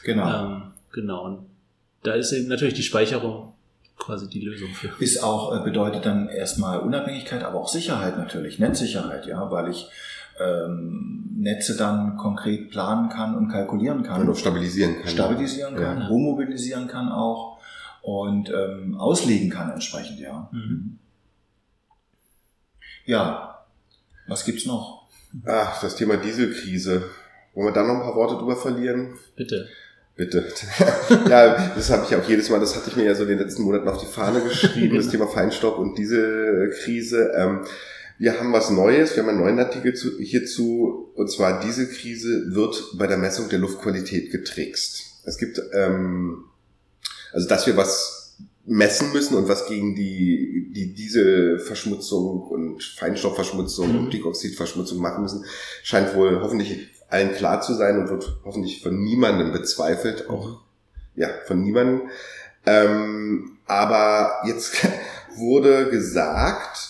[0.04, 0.46] genau.
[0.46, 0.62] ähm,
[0.92, 1.26] genau.
[1.26, 1.40] Und
[2.02, 3.54] da ist eben natürlich die Speicherung
[3.98, 4.90] quasi die Lösung für.
[5.04, 9.88] Ist auch, äh, bedeutet dann erstmal Unabhängigkeit, aber auch Sicherheit natürlich, Netzsicherheit, ja, weil ich
[10.40, 15.08] ähm, Netze dann konkret planen kann und kalkulieren kann, Und auch stabilisieren kann.
[15.10, 16.10] stabilisieren kann, Ja.
[16.10, 17.58] homobilisieren kann auch
[18.04, 20.48] und ähm, auslegen kann entsprechend, ja.
[20.52, 21.00] Mhm.
[23.06, 23.66] Ja,
[24.28, 25.08] was gibt's noch?
[25.46, 27.04] Ach, das Thema Dieselkrise.
[27.54, 29.16] Wollen wir da noch ein paar Worte drüber verlieren?
[29.36, 29.68] Bitte.
[30.18, 30.46] Bitte.
[31.30, 33.38] ja, das habe ich auch jedes Mal, das hatte ich mir ja so in den
[33.38, 37.32] letzten Monaten auf die Fahne geschrieben, das Thema Feinstaub und diese Krise.
[37.36, 37.62] Ähm,
[38.18, 42.46] wir haben was Neues, wir haben einen neuen Artikel zu, hierzu, und zwar diese Krise
[42.56, 45.04] wird bei der Messung der Luftqualität getrickst.
[45.26, 46.46] Es gibt, ähm,
[47.32, 53.98] also dass wir was messen müssen und was gegen die, die Dieselverschmutzung und Feinstaubverschmutzung Mhm.
[54.00, 55.46] und Stickoxidverschmutzung machen müssen,
[55.84, 60.62] scheint wohl hoffentlich allen klar zu sein und wird hoffentlich von niemandem bezweifelt, auch
[61.16, 62.10] ja, von niemandem.
[62.66, 64.86] Ähm, aber jetzt
[65.36, 66.90] wurde gesagt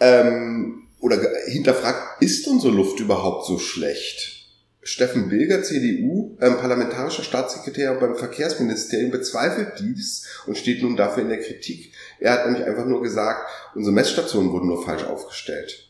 [0.00, 4.38] ähm, oder hinterfragt, ist unsere Luft überhaupt so schlecht?
[4.82, 11.28] Steffen Bilger, CDU, ähm, parlamentarischer Staatssekretär beim Verkehrsministerium, bezweifelt dies und steht nun dafür in
[11.28, 11.92] der Kritik.
[12.18, 15.87] Er hat nämlich einfach nur gesagt, unsere Messstationen wurden nur falsch aufgestellt.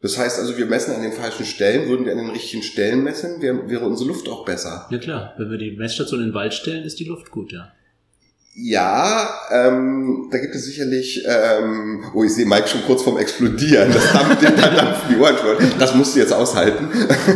[0.00, 3.02] Das heißt also, wir messen an den falschen Stellen, würden wir an den richtigen Stellen
[3.02, 4.86] messen, wäre, wäre unsere Luft auch besser.
[4.90, 7.72] Ja klar, wenn wir die Messstation in den Wald stellen, ist die Luft gut, ja.
[8.60, 13.92] Ja, ähm, da gibt es sicherlich, ähm, oh, ich sehe Mike schon kurz vorm Explodieren,
[13.92, 15.78] das dampft dann dampfen die Ohren schon.
[15.78, 16.88] Das musst du jetzt aushalten.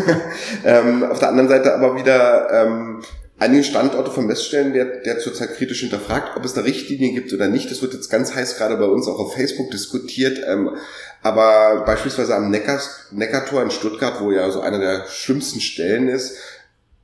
[0.64, 3.02] ähm, auf der anderen Seite aber wieder ähm,
[3.42, 7.48] einige Standorte von Messstellen, der, der zurzeit kritisch hinterfragt, ob es da Richtlinien gibt oder
[7.48, 7.70] nicht.
[7.70, 10.40] Das wird jetzt ganz heiß gerade bei uns auch auf Facebook diskutiert.
[10.46, 10.76] Ähm,
[11.22, 12.80] aber beispielsweise am Neckar,
[13.10, 16.36] Neckartor in Stuttgart, wo ja so eine der schlimmsten Stellen ist,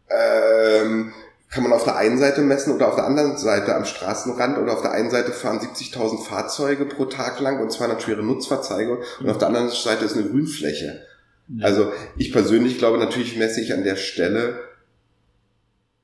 [0.08, 1.12] ähm,
[1.50, 4.74] kann man auf der einen Seite messen oder auf der anderen Seite am Straßenrand oder
[4.74, 9.28] auf der einen Seite fahren 70.000 Fahrzeuge pro Tag lang und 200 schwere Nutzfahrzeuge und
[9.28, 11.00] auf der anderen Seite ist eine Grünfläche.
[11.62, 14.67] Also ich persönlich glaube natürlich messe ich an der Stelle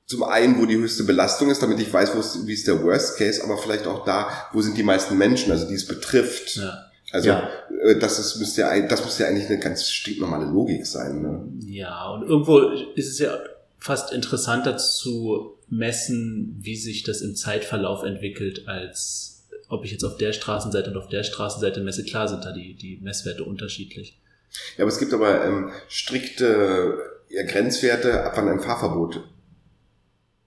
[0.06, 2.82] zum einen, wo die höchste Belastung ist, damit ich weiß, wo ist, wie ist der
[2.82, 6.56] Worst Case, aber vielleicht auch da, wo sind die meisten Menschen, also die es betrifft.
[6.56, 6.90] Ja.
[7.12, 7.48] Also Ja.
[7.82, 11.22] äh, das ist, müsste ja, das müsste ja eigentlich eine ganz stinknormale Logik sein.
[11.22, 11.44] Ne?
[11.66, 12.58] Ja, und irgendwo
[12.94, 13.38] ist es ja
[13.78, 20.18] fast interessanter zu messen, wie sich das im Zeitverlauf entwickelt, als ob ich jetzt auf
[20.18, 22.04] der Straßenseite und auf der Straßenseite messe.
[22.04, 24.18] Klar sind da die, die Messwerte unterschiedlich.
[24.76, 26.98] Ja, aber es gibt aber ähm, strikte
[27.28, 29.22] ja, Grenzwerte, ab wann ein Fahrverbot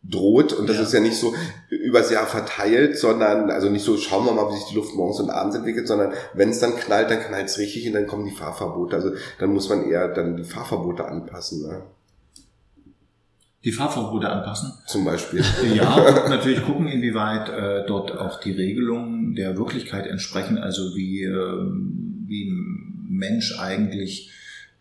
[0.10, 0.54] droht.
[0.54, 0.84] Und das Ja.
[0.84, 1.34] ist ja nicht so
[1.70, 5.20] übers Jahr verteilt, sondern, also nicht so, schauen wir mal, wie sich die Luft morgens
[5.20, 8.26] und abends entwickelt, sondern wenn es dann knallt, dann knallt es richtig und dann kommen
[8.26, 8.96] die Fahrverbote.
[8.96, 11.82] Also dann muss man eher dann die Fahrverbote anpassen, ne?
[13.64, 14.72] Die Fahrverbote anpassen.
[14.88, 15.44] zum Beispiel.
[15.76, 21.24] Ja, und natürlich gucken, inwieweit äh, dort auch die Regelungen der Wirklichkeit entsprechen, also wie,
[21.24, 24.32] ähm, wie ein Mensch eigentlich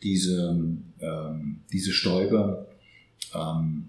[0.02, 0.56] diese,
[1.00, 2.68] ähm, diese Stäube
[3.34, 3.88] ähm,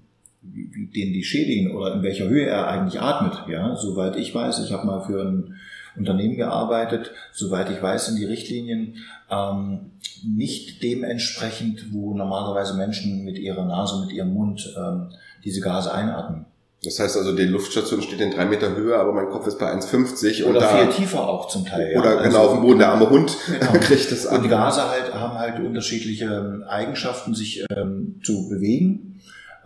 [0.51, 3.43] wie, wie den die schädigen oder in welcher Höhe er eigentlich atmet.
[3.49, 5.55] Ja, soweit ich weiß, ich habe mal für ein
[5.97, 8.97] Unternehmen gearbeitet, soweit ich weiß, sind die Richtlinien
[9.29, 9.91] ähm,
[10.25, 15.09] nicht dementsprechend, wo normalerweise Menschen mit ihrer Nase, mit ihrem Mund ähm,
[15.43, 16.45] diese Gase einatmen.
[16.83, 19.65] Das heißt also, die Luftstation steht in drei Meter Höhe, aber mein Kopf ist bei
[19.73, 21.97] 1,50 oder da, viel tiefer auch zum Teil.
[21.97, 22.21] Oder ja.
[22.21, 23.71] genau also, auf dem Boden, der arme Hund genau.
[23.79, 24.37] kriegt das an.
[24.37, 29.16] Und die Gase halt, haben halt unterschiedliche ähm, Eigenschaften, sich ähm, zu bewegen.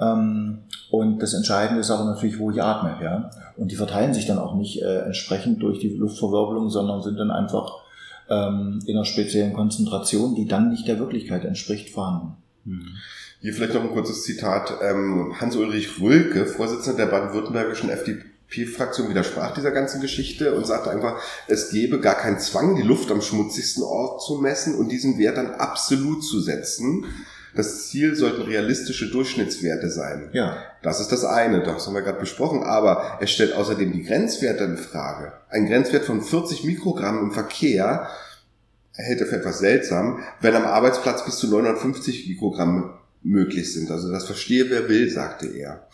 [0.02, 2.98] Ähm, und das Entscheidende ist aber natürlich, wo ich atme.
[3.02, 3.30] Ja?
[3.56, 7.32] Und die verteilen sich dann auch nicht äh, entsprechend durch die Luftverwirbelung, sondern sind dann
[7.32, 7.82] einfach
[8.30, 12.38] ähm, in einer speziellen Konzentration, die dann nicht der Wirklichkeit entspricht, vorhanden.
[12.66, 12.88] Hm.
[13.42, 14.74] Hier vielleicht noch ein kurzes Zitat.
[14.82, 21.72] Ähm, Hans-Ulrich Rülke, Vorsitzender der baden-württembergischen FDP-Fraktion, widersprach dieser ganzen Geschichte und sagte einfach, es
[21.72, 25.56] gebe gar keinen Zwang, die Luft am schmutzigsten Ort zu messen und diesen Wert dann
[25.56, 27.06] absolut zu setzen.
[27.56, 30.30] Das Ziel sollten realistische Durchschnittswerte sein.
[30.34, 30.58] Ja.
[30.82, 32.64] Das ist das eine, das haben wir gerade besprochen.
[32.64, 35.34] Aber er stellt außerdem die Grenzwerte in Frage.
[35.50, 38.08] Ein Grenzwert von 40 Mikrogramm im Verkehr
[38.94, 42.94] hält er für etwas seltsam, wenn am Arbeitsplatz bis zu 950 Mikrogramm
[43.24, 43.92] möglich sind.
[43.92, 45.88] Also das verstehe wer will, sagte er.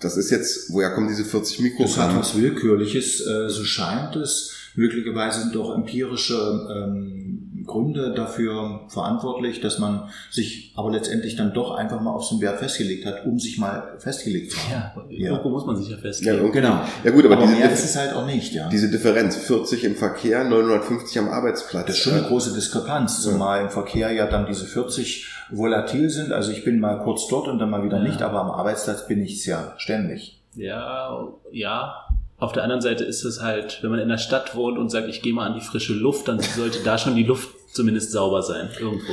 [0.00, 1.86] Das ist jetzt, woher kommen diese 40 Mikrogramm?
[1.86, 4.54] Das hat was Willkürliches, äh, so scheint es.
[4.76, 11.70] Möglicherweise sind auch empirische ähm, Gründe dafür verantwortlich, dass man sich aber letztendlich dann doch
[11.70, 15.02] einfach mal auf so einen Wert festgelegt hat, um sich mal festgelegt zu haben.
[15.10, 16.44] Ja, irgendwo muss man sich ja festlegen.
[16.44, 16.80] Ja, genau.
[17.04, 18.52] Ja gut, aber, aber diese mehr ist es halt auch nicht.
[18.52, 18.68] Ja.
[18.68, 21.86] Diese Differenz, 40 im Verkehr, 950 am Arbeitsplatz.
[21.86, 26.32] Das ist schon eine große Diskrepanz, zumal im Verkehr ja dann diese 40 volatil sind.
[26.32, 28.02] Also ich bin mal kurz dort und dann mal wieder ja.
[28.02, 30.40] nicht, aber am Arbeitsplatz bin ich es ja ständig.
[30.54, 31.94] Ja, ja.
[32.40, 35.08] Auf der anderen Seite ist es halt, wenn man in der Stadt wohnt und sagt,
[35.08, 38.42] ich gehe mal an die frische Luft, dann sollte da schon die Luft zumindest sauber
[38.42, 39.12] sein, irgendwo.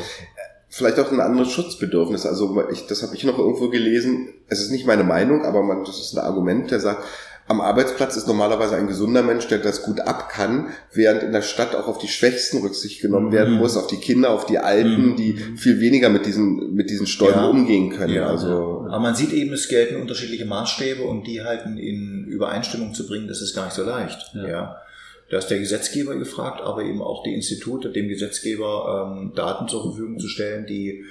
[0.69, 2.25] Vielleicht auch ein anderes Schutzbedürfnis.
[2.25, 4.33] Also ich, das habe ich noch irgendwo gelesen.
[4.47, 7.03] Es ist nicht meine Meinung, aber man, das ist ein Argument, der sagt,
[7.47, 11.43] am Arbeitsplatz ist normalerweise ein gesunder Mensch, der das gut ab kann, während in der
[11.43, 13.59] Stadt auch auf die Schwächsten Rücksicht genommen werden mhm.
[13.59, 15.15] muss, auf die Kinder, auf die Alten, mhm.
[15.15, 17.45] die viel weniger mit diesen, mit diesen Stäuben ja.
[17.45, 18.15] umgehen können.
[18.15, 22.95] Ja, also, Aber man sieht eben, es gelten unterschiedliche Maßstäbe und die halt in Übereinstimmung
[22.95, 24.33] zu bringen, das ist gar nicht so leicht.
[24.33, 24.81] Ja.
[25.29, 29.81] Da ist der Gesetzgeber gefragt, aber eben auch die Institute, dem Gesetzgeber ähm, Daten zur
[29.81, 31.03] Verfügung zu stellen, die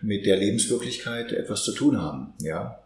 [0.00, 2.32] mit der Lebenswirklichkeit etwas zu tun haben.
[2.40, 2.78] Ja.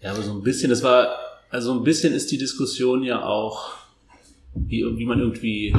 [0.00, 1.16] Ja, aber so ein bisschen, das war,
[1.50, 3.72] also ein bisschen ist die Diskussion ja auch,
[4.54, 5.74] wie, wie man irgendwie,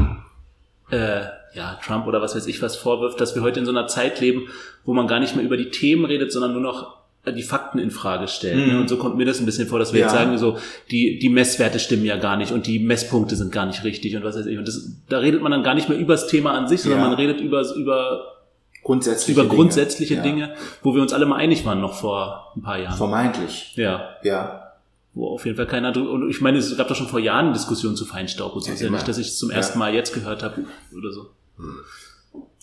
[0.92, 1.22] äh,
[1.54, 4.20] ja, Trump oder was weiß ich was vorwirft, dass wir heute in so einer Zeit
[4.22, 4.48] leben,
[4.86, 7.92] wo man gar nicht mehr über die Themen redet, sondern nur noch die Fakten in
[7.92, 8.74] Frage stellen.
[8.74, 8.82] Mhm.
[8.82, 10.08] Und so kommt mir das ein bisschen vor, dass wir ja.
[10.08, 10.58] jetzt sagen, so,
[10.90, 14.24] die, die Messwerte stimmen ja gar nicht und die Messpunkte sind gar nicht richtig und
[14.24, 14.58] was weiß ich.
[14.58, 17.02] Und das, da redet man dann gar nicht mehr über das Thema an sich, sondern
[17.02, 17.08] ja.
[17.08, 18.36] man redet über, über
[18.84, 22.62] grundsätzliche über grundsätzliche Dinge, Dinge wo wir uns alle mal einig waren noch vor ein
[22.62, 22.98] paar Jahren.
[22.98, 23.74] Vermeintlich.
[23.76, 24.16] Ja.
[24.24, 24.74] Ja.
[25.14, 27.96] Wo auf jeden Fall keiner und ich meine, es gab doch schon vor Jahren Diskussionen
[27.96, 28.70] zu Feinstaub und so.
[28.70, 30.64] Ja, ist ja nicht, dass ich es zum ersten Mal jetzt gehört habe
[30.96, 31.32] oder so.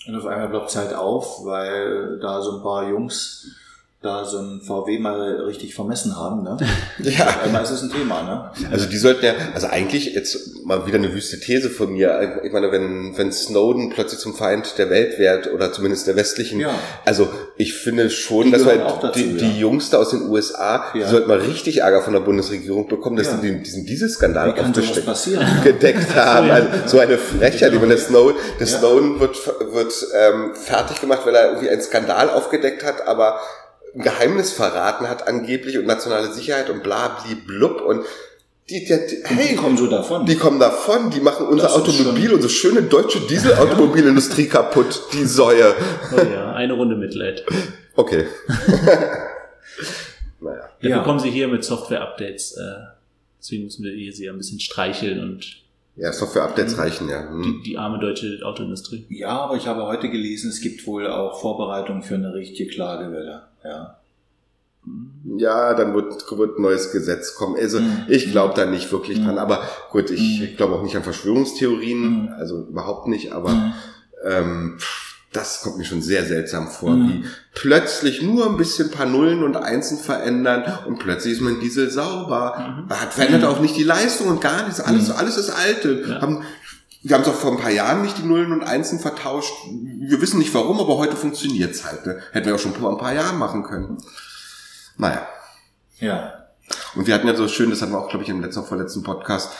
[0.06, 3.56] Und auf einmal ploppt es halt auf, weil da so ein paar Jungs
[4.02, 6.42] da so ein VW mal richtig vermessen haben.
[6.42, 6.56] Ne?
[6.98, 7.40] ja.
[7.42, 8.22] Einmal ist es ein Thema.
[8.22, 8.68] Ne?
[8.70, 12.40] Also die sollten ja, also eigentlich jetzt mal wieder eine wüste These von mir.
[12.44, 16.60] Ich meine, wenn, wenn Snowden plötzlich zum Feind der Welt wird oder zumindest der westlichen,
[16.60, 16.74] ja.
[17.06, 19.36] also ich finde schon, die dass wir dazu, die, ja.
[19.38, 21.04] die Jungs da aus den USA, ja.
[21.04, 23.38] die sollten mal richtig Ärger von der Bundesregierung bekommen, dass ja.
[23.40, 24.52] sie diesen Dieselskandal
[25.64, 26.50] gedeckt haben.
[26.50, 29.36] Also so eine Frechheit, die man der Snowden, der Snowden wird,
[29.72, 33.40] wird ähm, fertig gemacht, weil er irgendwie einen Skandal aufgedeckt hat, aber
[33.96, 38.04] ein Geheimnis verraten hat angeblich und nationale Sicherheit und bla bli blub und
[38.68, 40.26] die, die, die, hey, die kommen so davon.
[40.26, 45.72] Die kommen davon, die machen unser Automobil, unsere schöne deutsche Dieselautomobilindustrie kaputt, die Säue.
[46.12, 47.46] Oh ja, eine Runde Mitleid.
[47.94, 48.26] Okay.
[50.40, 50.68] naja.
[50.80, 51.02] Dafür ja.
[51.04, 52.56] kommen sie hier mit Software-Updates.
[52.56, 52.62] Äh,
[53.38, 55.62] deswegen müssen wir hier sie ein bisschen streicheln und
[55.94, 57.30] ja, Software-Updates reichen, ja.
[57.30, 57.42] Hm.
[57.42, 59.06] Die, die arme deutsche Autoindustrie.
[59.08, 63.44] Ja, aber ich habe heute gelesen, es gibt wohl auch Vorbereitungen für eine richtige Klagewelle.
[63.66, 63.96] Ja.
[65.38, 67.56] Ja, dann wird, wird ein neues Gesetz kommen.
[67.56, 68.04] Also mhm.
[68.08, 69.32] ich glaube da nicht wirklich dran.
[69.32, 69.38] Mhm.
[69.38, 70.56] Aber gut, ich, ich mhm.
[70.56, 72.28] glaube auch nicht an Verschwörungstheorien, mhm.
[72.38, 73.72] also überhaupt nicht, aber mhm.
[74.24, 74.78] ähm,
[75.32, 77.08] das kommt mir schon sehr seltsam vor, mhm.
[77.08, 81.90] wie plötzlich nur ein bisschen paar Nullen und Einsen verändern und plötzlich ist mein Diesel
[81.90, 82.86] sauber.
[82.88, 82.90] Mhm.
[82.90, 84.80] Hat verändert auch nicht die Leistung und gar nichts.
[84.80, 86.04] Alles, alles ist alte.
[86.08, 86.22] Ja.
[86.22, 86.44] Haben,
[87.02, 89.52] wir haben es auch vor ein paar Jahren nicht die Nullen und Einsen vertauscht.
[89.70, 92.06] Wir wissen nicht warum, aber heute funktioniert es halt.
[92.06, 92.20] Ne?
[92.32, 93.98] Hätten wir auch schon vor ein paar Jahren machen können.
[94.96, 95.26] Naja.
[95.98, 96.46] Ja.
[96.94, 99.02] Und wir hatten ja so schön, das hatten wir auch, glaube ich, im letzten, vorletzten
[99.02, 99.52] Podcast,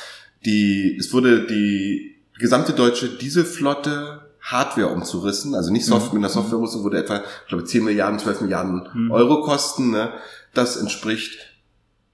[0.44, 6.84] die, es wurde die gesamte deutsche Dieselflotte Hardware umzurissen, also nicht Software, mit einer Softwarerüstung
[6.84, 9.90] würde etwa, ich glaube, 10 Milliarden, 12 Milliarden Euro kosten.
[9.90, 10.12] Ne?
[10.54, 11.36] Das entspricht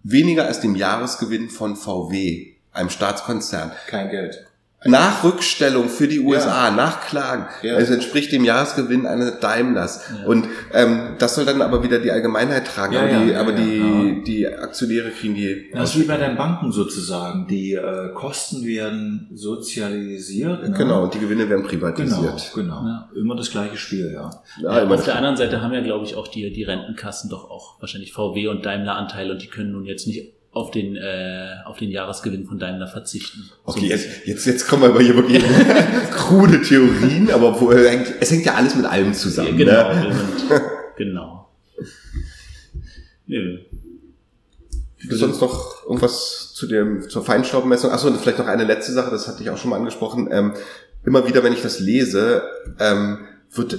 [0.02, 3.72] weniger als dem Jahresgewinn von VW, einem Staatskonzern.
[3.86, 4.46] Kein Geld.
[4.84, 7.46] Nach Rückstellung für die USA, nach Klagen.
[7.62, 7.78] Ja.
[7.78, 10.04] Es entspricht dem Jahresgewinn eines Daimlers.
[10.26, 12.94] Und ähm, das soll dann aber wieder die Allgemeinheit tragen.
[12.94, 14.24] Ja, aber ja, die, ja, aber ja, die, ja.
[14.24, 15.70] die Aktionäre kriegen die.
[15.72, 17.46] Das ist wie bei den Banken sozusagen.
[17.46, 20.68] Die äh, Kosten werden sozialisiert.
[20.68, 20.74] Ne?
[20.76, 22.52] Genau, und die Gewinne werden Genau, privatisiert.
[22.54, 22.84] genau.
[22.84, 23.08] Ja.
[23.14, 24.30] Immer das gleiche Spiel, ja.
[24.60, 27.80] Ja, Auf der anderen Seite haben ja, glaube ich, auch die, die Rentenkassen doch auch
[27.80, 31.78] wahrscheinlich VW und Daimler Anteile und die können nun jetzt nicht auf den, äh, auf
[31.78, 33.50] den Jahresgewinn von Daimler verzichten.
[33.64, 35.42] Okay, jetzt, jetzt, jetzt kommen wir aber hier wirklich
[36.10, 39.58] krude Theorien, aber wo, eigentlich- es hängt ja alles mit allem zusammen.
[39.58, 40.08] Ja, genau.
[40.08, 40.14] Ne?
[40.98, 41.48] genau.
[43.26, 43.58] Nö.
[45.00, 47.90] Gibt es sonst noch irgendwas zu dem, zur Feinstaubmessung?
[47.90, 50.28] Achso, und vielleicht noch eine letzte Sache, das hatte ich auch schon mal angesprochen.
[50.30, 50.52] Ähm,
[51.04, 52.42] immer wieder, wenn ich das lese,
[52.78, 53.18] ähm,
[53.52, 53.78] wird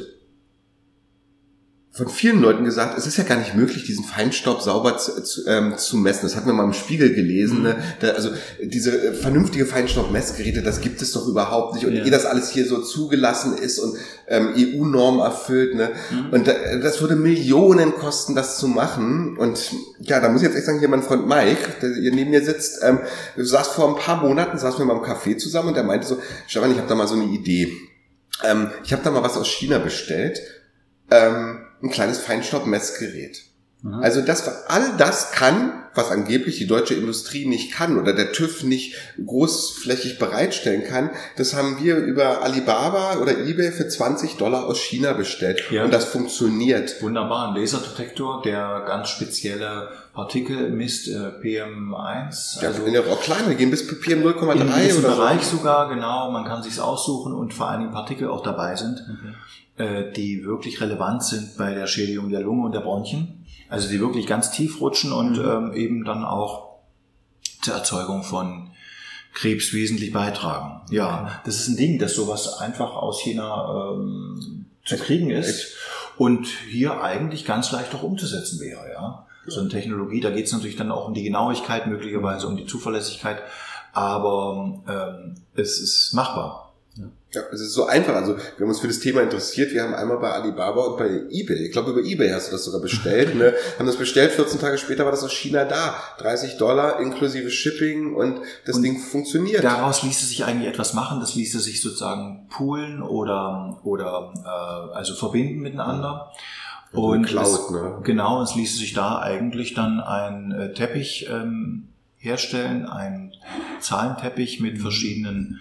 [1.95, 5.47] von vielen Leuten gesagt, es ist ja gar nicht möglich, diesen Feinstaub sauber zu, zu,
[5.47, 6.21] ähm, zu messen.
[6.23, 7.61] Das hatten wir mal im Spiegel gelesen.
[7.61, 7.75] Ne?
[7.99, 8.31] Da, also
[8.63, 11.85] diese äh, vernünftige Feinstaubmessgeräte, das gibt es doch überhaupt nicht.
[11.85, 12.03] Und Ja.
[12.03, 13.95] ehe das alles hier so zugelassen ist und
[14.27, 15.91] ähm, EU-Norm erfüllt, ne?
[16.31, 19.37] Und da, das würde Millionen kosten, das zu machen.
[19.37, 19.59] Und
[19.99, 22.43] ja, da muss ich jetzt echt sagen, hier mein Freund Mike, der hier neben mir
[22.43, 23.01] sitzt, ähm,
[23.37, 26.17] saß vor ein paar Monaten, saßen wir mal im Café zusammen und der meinte so,
[26.47, 27.71] Stefan, ich habe da mal so eine Idee.
[28.43, 30.41] Ähm, ich habe da mal was aus China bestellt.
[31.11, 33.43] Ähm, ein kleines Feinstaubmessgerät.
[33.85, 33.99] Aha.
[33.99, 38.63] Also das, all das kann, was angeblich die deutsche Industrie nicht kann oder der TÜV
[38.63, 44.79] nicht großflächig bereitstellen kann, das haben wir über Alibaba oder eBay für 20 Dollar aus
[44.79, 45.63] China bestellt.
[45.69, 45.83] Ja.
[45.83, 47.01] Und das funktioniert.
[47.01, 52.61] Wunderbar, ein Laserdetektor, der ganz spezielle Partikel misst, äh, PM1.
[52.61, 55.43] Ja, also in der auch klein, wir gehen bis PM in 0,3 diesem oder Bereich
[55.43, 59.03] sogar, genau, man kann sich's aussuchen und vor allen Dingen Partikel auch dabei sind,
[59.77, 63.45] äh, die wirklich relevant sind bei der Schädigung der Lunge und der Bronchien.
[63.69, 66.73] Also die wirklich ganz tief rutschen und ähm, eben dann auch
[67.61, 68.69] zur Erzeugung von
[69.33, 70.81] Krebs wesentlich beitragen.
[70.91, 75.75] Ja, das ist ein Ding, dass sowas einfach aus China ähm, zu kriegen ist
[76.17, 79.25] und hier eigentlich ganz leicht auch umzusetzen wäre, ja.
[79.45, 82.65] So eine Technologie, da geht es natürlich dann auch um die Genauigkeit, möglicherweise um die
[82.65, 83.41] Zuverlässigkeit,
[83.91, 86.62] aber ähm, es ist machbar.
[87.33, 88.13] Ja, es ist so einfach.
[88.15, 89.71] Also wir haben uns für das Thema interessiert.
[89.73, 92.63] Wir haben einmal bei Alibaba und bei eBay, ich glaube über eBay hast du das
[92.63, 93.53] sogar bestellt, ne?
[93.79, 95.95] haben das bestellt, 14 Tage später war das aus China da.
[96.19, 99.63] 30 Dollar inklusive Shipping und das Und Ding funktioniert.
[99.63, 105.15] Daraus ließe sich eigentlich etwas machen, das ließe sich sozusagen poolen oder, oder äh, also
[105.15, 106.31] verbinden miteinander.
[106.91, 107.99] Und Und Cloud, es, ne?
[108.03, 113.33] genau, es ließe sich da eigentlich dann ein äh, Teppich ähm, herstellen, ein
[113.79, 115.59] Zahlenteppich mit verschiedenen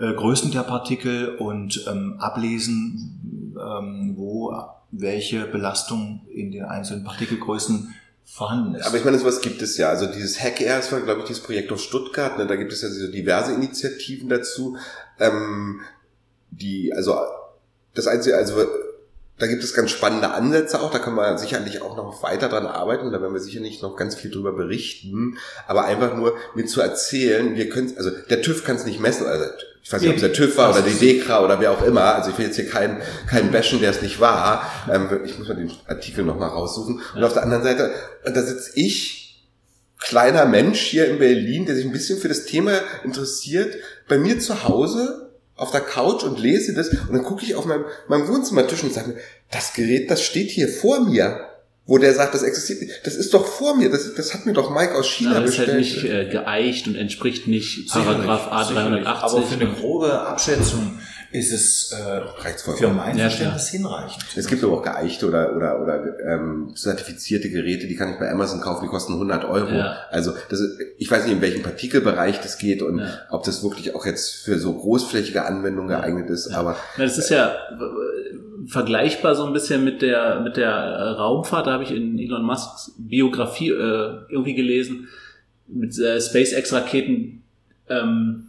[0.00, 4.54] äh, Größen der Partikel und ähm, ablesen, ähm, wo
[4.90, 7.94] welche Belastung in den einzelnen Partikelgrößen
[8.24, 8.86] vorhanden ist.
[8.86, 9.88] Aber ich meine, sowas gibt es ja.
[9.88, 12.38] Also dieses Hack Air, war, glaube ich, dieses Projekt aus Stuttgart.
[12.38, 12.46] Ne?
[12.46, 14.76] Da gibt es ja so diverse Initiativen dazu.
[15.18, 15.80] Ähm,
[16.50, 17.18] die, also
[17.94, 18.66] das Einzige, also
[19.38, 20.90] da gibt es ganz spannende Ansätze auch.
[20.90, 23.12] Da können wir sicherlich auch noch weiter dran arbeiten.
[23.12, 25.38] Da werden wir sicherlich noch ganz viel drüber berichten.
[25.66, 29.26] Aber einfach nur mir zu erzählen, wir können, also der TÜV kann es nicht messen.
[29.26, 29.46] Also
[29.88, 32.14] ich weiß nicht, ob es der TÜV war oder die DEKRA oder wer auch immer.
[32.14, 34.70] Also ich will jetzt hier keinen keinen bashen, der es nicht war.
[34.92, 37.00] Ähm, ich muss mal den Artikel noch mal raussuchen.
[37.14, 37.90] Und auf der anderen Seite,
[38.22, 39.48] da sitze ich
[39.98, 42.72] kleiner Mensch hier in Berlin, der sich ein bisschen für das Thema
[43.02, 43.76] interessiert,
[44.08, 47.64] bei mir zu Hause auf der Couch und lese das und dann gucke ich auf
[47.64, 49.16] meinem, meinem Wohnzimmertisch und sage mir,
[49.50, 51.47] das Gerät, das steht hier vor mir.
[51.88, 53.00] Wo der sagt, das existiert nicht.
[53.04, 53.88] Das ist doch vor mir.
[53.90, 55.68] Das, das hat mir doch Mike aus China Ja, das ist bestellt.
[55.70, 59.06] halt nicht äh, geeicht und entspricht nicht Paragraph sicherlich.
[59.06, 59.06] A380.
[59.06, 60.97] Aber für eine grobe Abschätzung
[61.30, 62.20] ist es äh,
[62.76, 64.24] für mein Ja, Verständnis hinreichend.
[64.36, 68.30] Es gibt aber auch geeichte oder, oder, oder ähm, zertifizierte Geräte, die kann ich bei
[68.30, 69.70] Amazon kaufen, die kosten 100 Euro.
[69.70, 69.98] Ja.
[70.10, 73.18] Also das ist, ich weiß nicht, in welchem Partikelbereich das geht und Ja.
[73.30, 76.50] ob das wirklich auch jetzt für so großflächige Anwendungen geeignet ist.
[76.50, 76.58] Ja.
[76.58, 81.08] Aber Na, das ist ja äh, vergleichbar so ein bisschen mit der, mit der äh,
[81.10, 81.66] Raumfahrt.
[81.66, 85.08] Da habe ich in Elon Musks Biografie äh, irgendwie gelesen.
[85.66, 87.42] Mit äh, SpaceX-Raketen,
[87.90, 88.47] ähm,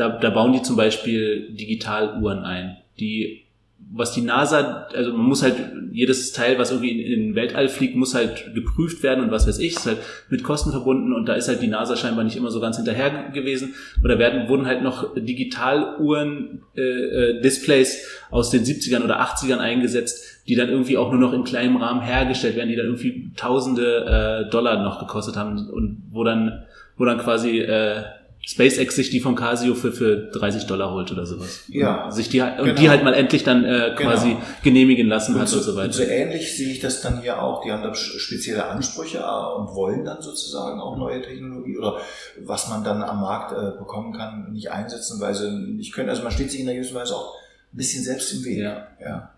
[0.00, 3.44] da, da bauen die zum Beispiel Digitaluhren ein, die
[3.92, 5.56] was die NASA, also man muss halt
[5.90, 9.48] jedes Teil, was irgendwie in, in den Weltall fliegt, muss halt geprüft werden und was
[9.48, 9.98] weiß ich, ist halt
[10.28, 13.30] mit Kosten verbunden und da ist halt die NASA scheinbar nicht immer so ganz hinterher
[13.30, 13.74] gewesen.
[14.04, 20.44] Oder werden, wurden halt noch Digitaluhren, äh, äh, Displays aus den 70ern oder 80ern eingesetzt,
[20.46, 24.44] die dann irgendwie auch nur noch in kleinem Rahmen hergestellt werden, die dann irgendwie tausende
[24.46, 26.64] äh, Dollar noch gekostet haben und wo dann,
[26.96, 28.04] wo dann quasi äh,
[28.46, 31.60] SpaceX sich die von Casio für, für 30 Dollar holt oder sowas.
[31.68, 32.06] Ja.
[32.06, 32.74] Und sich die, und Genau.
[32.74, 34.40] die halt mal endlich dann äh, quasi Genau.
[34.62, 35.92] genehmigen lassen Und hat so, und so und weiter.
[35.92, 37.62] so ähnlich sehe ich das dann hier auch.
[37.62, 39.20] Die haben da spezielle Ansprüche äh,
[39.58, 41.98] und wollen dann sozusagen auch neue Technologie oder
[42.44, 46.08] was man dann am Markt äh, bekommen kann, nicht einsetzen, weil sie nicht können.
[46.08, 47.34] Also man steht sich in einer gewissen Weise auch
[47.72, 48.58] ein bisschen selbst im Weg.
[48.58, 48.86] Ja.
[49.00, 49.30] ja.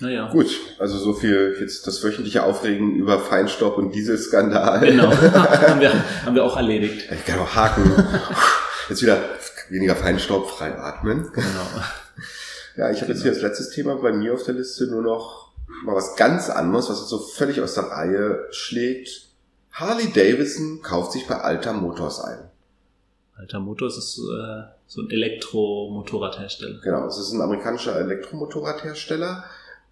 [0.00, 0.28] Naja.
[0.30, 4.80] Gut, also so viel jetzt das wöchentliche Aufregen über Feinstaub und Dieselskandal.
[4.80, 5.10] Genau.
[5.12, 5.92] haben, wir,
[6.24, 7.08] haben wir auch erledigt.
[7.12, 7.92] Ich kann auch haken.
[8.88, 9.22] Jetzt wieder
[9.70, 11.30] weniger Feinstaub frei atmen.
[11.32, 11.84] Genau.
[12.76, 15.52] Ja, ich habe jetzt hier als letztes Thema bei mir auf der Liste nur noch
[15.84, 19.28] mal was ganz anderes, was jetzt so völlig aus der Reihe schlägt.
[19.70, 22.50] Harley Davidson kauft sich bei Alta Motors ein.
[23.36, 26.80] Alter Motors ist äh, so ein Elektromotorradhersteller.
[26.82, 29.44] Genau, es ist ein amerikanischer Elektromotorradhersteller.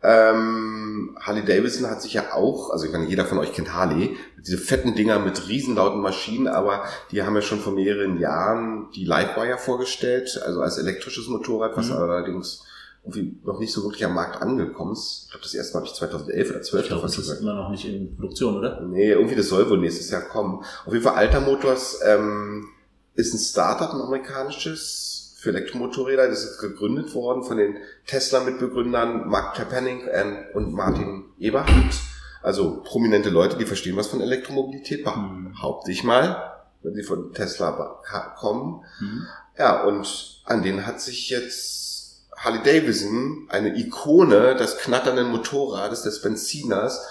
[0.03, 4.17] Ähm, Harley Davidson hat sich ja auch, also ich meine, jeder von euch kennt Harley,
[4.45, 9.05] diese fetten Dinger mit riesenlauten Maschinen, aber die haben ja schon vor mehreren Jahren die
[9.05, 11.97] Livewire vorgestellt, also als elektrisches Motorrad, was Mhm.
[11.97, 12.65] allerdings
[13.05, 15.23] irgendwie noch nicht so wirklich am Markt angekommen ist.
[15.27, 17.41] Ich glaube, das erste Mal habe ich 2011 oder 12 Ich glaube, das ist gehört.
[17.43, 18.81] immer noch nicht in Produktion, oder?
[18.81, 20.63] Nee, irgendwie das soll wohl nächstes Jahr kommen.
[20.87, 22.69] Auf jeden Fall Alta Motors ähm,
[23.15, 25.12] ist ein Startup, ein amerikanisches
[25.43, 26.28] für Elektromotorräder.
[26.28, 27.76] Das ist gegründet worden von den
[28.07, 30.09] Tesla-Mitbegründern Mark Tepanek
[30.55, 31.97] und Martin Eberhardt.
[32.43, 38.01] Also prominente Leute, die verstehen was von Elektromobilität, behaupte ich mal, wenn sie von Tesla
[38.38, 38.84] kommen.
[39.01, 39.26] Mhm.
[39.59, 46.22] Ja, und an denen hat sich jetzt Harley Davidson, eine Ikone des knatternden Motorrades, des
[46.22, 47.05] Benziners,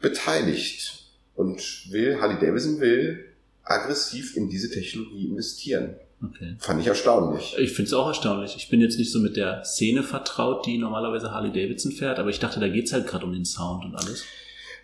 [0.00, 1.60] beteiligt und
[1.90, 3.24] will, Harley Davidson will
[3.62, 5.96] aggressiv in diese Technologie investieren.
[6.30, 6.56] Okay.
[6.58, 7.56] Fand ich erstaunlich.
[7.58, 8.54] Ich finde es auch erstaunlich.
[8.56, 12.30] Ich bin jetzt nicht so mit der Szene vertraut, die normalerweise Harley Davidson fährt, aber
[12.30, 14.24] ich dachte, da geht's halt gerade um den Sound und alles.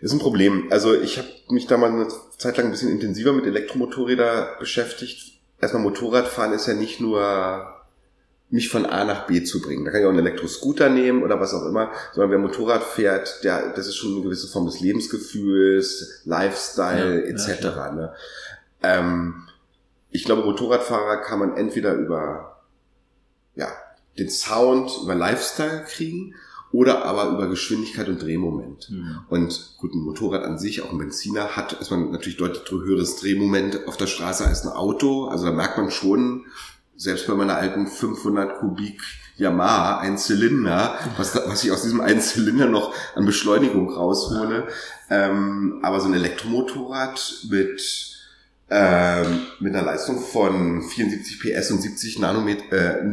[0.01, 0.67] Das ist ein Problem.
[0.71, 5.33] Also ich habe mich da mal eine Zeit lang ein bisschen intensiver mit Elektromotorrädern beschäftigt.
[5.59, 7.75] Erstmal Motorradfahren ist ja nicht nur
[8.49, 9.85] mich von A nach B zu bringen.
[9.85, 13.43] Da kann ich auch einen Elektroscooter nehmen oder was auch immer, sondern wer Motorrad fährt,
[13.43, 17.59] der, das ist schon eine gewisse Form des Lebensgefühls, Lifestyle Ja, ja, etc.
[17.59, 17.91] klar.
[17.93, 18.13] ne?
[18.83, 19.47] ähm,
[20.11, 22.61] ich glaube, Motorradfahrer kann man entweder über
[23.55, 23.67] ja,
[24.17, 26.35] den Sound, über Lifestyle kriegen
[26.71, 28.85] oder aber über Geschwindigkeit und Drehmoment.
[28.85, 29.19] Hm.
[29.29, 33.17] Und gut, ein Motorrad an sich, auch ein Benziner, hat ist man natürlich deutlich höheres
[33.17, 35.25] Drehmoment auf der Straße als ein Auto.
[35.25, 36.45] Also da merkt man schon,
[36.95, 39.01] selbst bei meiner alten 500 Kubik
[39.37, 44.67] Yamaha, ein Zylinder, was, was ich aus diesem einen Zylinder noch an Beschleunigung raushole.
[45.09, 48.20] Ähm, aber so ein Elektromotorrad mit
[48.71, 53.03] ähm, mit einer Leistung von 74 PS und 70 Nanometer, äh,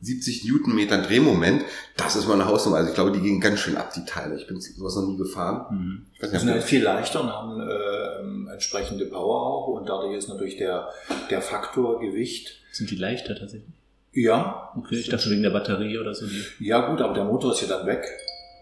[0.00, 1.64] 70 Newtonmetern Drehmoment,
[1.96, 2.76] das ist mal eine Hausnummer.
[2.76, 4.36] Also ich glaube, die gehen ganz schön ab, die Teile.
[4.36, 5.66] Ich bin sowas noch nie gefahren.
[5.70, 6.06] Hm.
[6.14, 9.88] Ich weiß Die sind halt viel leichter und haben äh, ähm, entsprechende Power auch und
[9.88, 10.88] dadurch ist natürlich der,
[11.30, 12.60] der Faktor Gewicht.
[12.70, 13.74] Sind die leichter tatsächlich?
[14.12, 16.26] Ja, Okay, ich dachte wegen der Batterie oder so.
[16.60, 18.04] Ja gut, aber der Motor ist ja dann weg.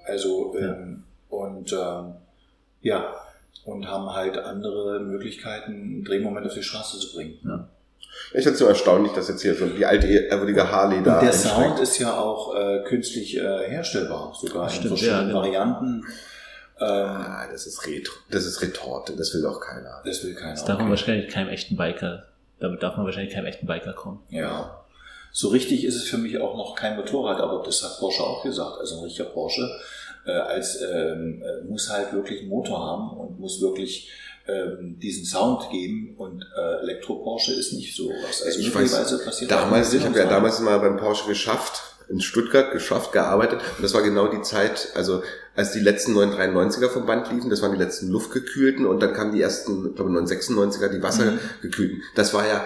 [0.06, 2.14] Also ähm, und ähm,
[2.80, 3.14] ja
[3.64, 7.38] und haben halt andere Möglichkeiten, einen Drehmoment auf die Straße zu bringen.
[8.32, 11.22] ich finde es so erstaunlich, dass jetzt hier so die alte ehrwürdige Harley da Und
[11.22, 11.54] der einsteigt.
[11.56, 15.38] Sound ist ja auch äh, künstlich äh, herstellbar, sogar in Stimmt, verschiedenen ja, genau.
[15.40, 16.04] Varianten.
[16.80, 20.02] Ähm, Ah, das ist Retro, das ist Retorte, das will doch keiner.
[20.04, 20.50] das will keiner.
[20.54, 20.90] Das darf man Okay.
[20.90, 22.24] wahrscheinlich keinem echten Biker,
[22.58, 24.20] damit darf man wahrscheinlich keinem echten Biker kommen.
[24.28, 24.80] Ja.
[25.30, 28.42] So richtig ist es für mich auch noch kein Motorrad, aber das hat Porsche auch
[28.42, 28.78] gesagt.
[28.80, 29.68] Also ein richtiger Porsche
[30.26, 34.10] äh, als ähm, äh, muss halt wirklich einen Motor haben und muss wirklich
[34.46, 38.42] ähm, diesen Sound geben und äh, Elektro-Porsche ist nicht so was.
[38.42, 42.70] Also Ich weiß, passiert Damals, ich habe ja damals mal beim Porsche geschafft, in Stuttgart
[42.70, 43.60] geschafft, gearbeitet.
[43.76, 45.22] Und das war genau die Zeit, also
[45.56, 49.32] als die letzten 993er vom Band liefen, das waren die letzten luftgekühlten und dann kamen
[49.32, 51.02] die ersten, ich glaube 996er, die Mhm.
[51.02, 52.02] wassergekühlten.
[52.14, 52.64] Das war ja,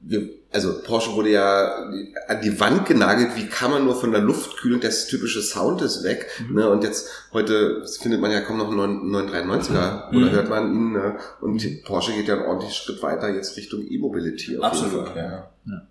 [0.00, 1.90] wir, also Porsche wurde ja
[2.28, 6.04] an die Wand genagelt, wie kann man nur von der Luftkühlung, das typische Sound ist
[6.04, 6.26] weg.
[6.48, 6.54] Mhm.
[6.54, 6.70] Ne?
[6.70, 10.30] Und jetzt, heute findet man ja kaum noch einen 993er oder Mhm.
[10.30, 10.92] hört man ihn.
[10.92, 11.16] Ne?
[11.40, 14.58] Und Porsche geht ja einen ordentlichen Schritt weiter jetzt Richtung E-Mobility.
[14.58, 15.50] Absolut, Fall.
[15.66, 15.82] ja.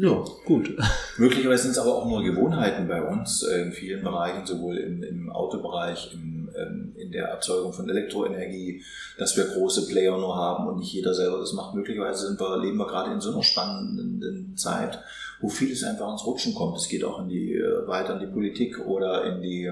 [0.00, 0.76] Ja, gut.
[1.18, 5.02] Möglicherweise sind es aber auch nur Gewohnheiten bei uns äh, in vielen Bereichen, sowohl im,
[5.02, 8.80] im Autobereich, im, ähm, in der Erzeugung von Elektroenergie,
[9.18, 11.74] dass wir große Player nur haben und nicht jeder selber das macht.
[11.74, 15.00] Möglicherweise sind wir, leben wir gerade in so einer spannenden Zeit,
[15.40, 16.76] wo vieles einfach ins Rutschen kommt.
[16.76, 19.68] Es geht auch in die, äh, weiter in die Politik oder in die,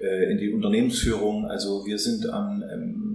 [0.00, 1.44] äh, in die Unternehmensführung.
[1.44, 3.11] Also wir sind ähm,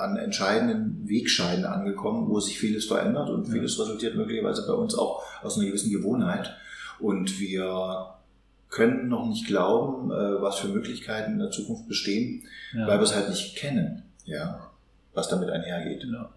[0.00, 3.52] an entscheidenden Wegscheiden angekommen, wo sich vieles verändert und Ja.
[3.52, 6.54] vieles resultiert möglicherweise bei uns auch aus einer gewissen Gewohnheit.
[6.98, 8.14] Und wir
[8.68, 12.86] können noch nicht glauben, äh, was für Möglichkeiten in der Zukunft bestehen, Ja.
[12.86, 14.70] weil wir es halt nicht kennen, ja,
[15.14, 16.04] was damit einhergeht.
[16.10, 16.30] Ja.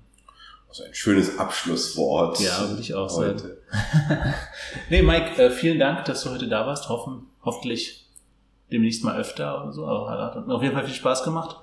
[0.67, 2.39] Das ist ein schönes Abschlusswort.
[2.41, 3.39] Ja, würde ich auch heute.
[3.39, 3.53] sagen.
[4.89, 6.89] nee, Mike, äh, vielen Dank, dass du heute da warst.
[6.89, 8.05] Hoffen, hoffentlich
[8.71, 9.85] demnächst mal öfter oder so.
[9.87, 11.57] Aber hat auf jeden Fall viel Spaß gemacht.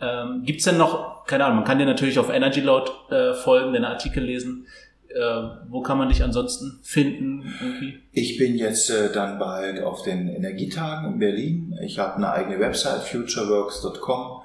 [0.00, 3.34] Ähm, Gibt es denn noch, keine Ahnung, man kann dir natürlich auf Energy Load äh,
[3.34, 4.66] folgen, deine Artikel lesen.
[5.08, 7.52] Äh, wo kann man dich ansonsten finden?
[7.60, 7.98] Irgendwie?
[8.12, 11.78] Ich bin jetzt äh, dann bald auf den Energietagen in Berlin.
[11.82, 14.42] Ich habe eine eigene Website, futureworks.com.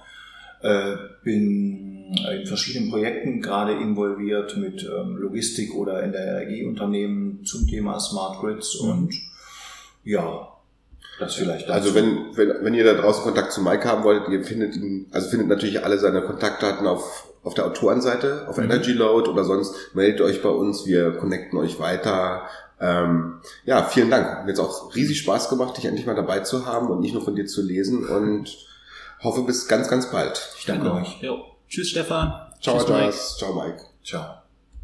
[0.62, 7.68] Äh, bin in verschiedenen Projekten gerade involviert mit ähm, Logistik oder in der Energieunternehmen zum
[7.68, 8.90] Thema Smart Grids mhm.
[8.90, 9.14] und
[10.04, 10.53] ja,
[11.20, 11.74] das vielleicht dazu.
[11.74, 15.08] Also wenn, wenn, wenn ihr da draußen Kontakt zu Mike haben wollt, ihr findet ihn,
[15.12, 18.66] also findet natürlich alle seine Kontaktdaten auf, auf der Autorenseite, auf mhm.
[18.66, 22.44] Energy Load oder sonst meldet euch bei uns, wir connecten euch weiter.
[22.80, 24.28] Ähm, ja, vielen Dank.
[24.28, 27.14] Hat mir jetzt auch riesig Spaß gemacht, dich endlich mal dabei zu haben und nicht
[27.14, 28.58] nur von dir zu lesen und
[29.22, 30.50] hoffe bis ganz, ganz bald.
[30.58, 30.98] Ich danke genau.
[30.98, 31.22] euch.
[31.22, 31.46] Jo.
[31.70, 32.34] Tschüss, Stefan.
[32.62, 33.78] Ciao, Tschüss, Ciao, Mike.
[34.04, 34.43] Ciao.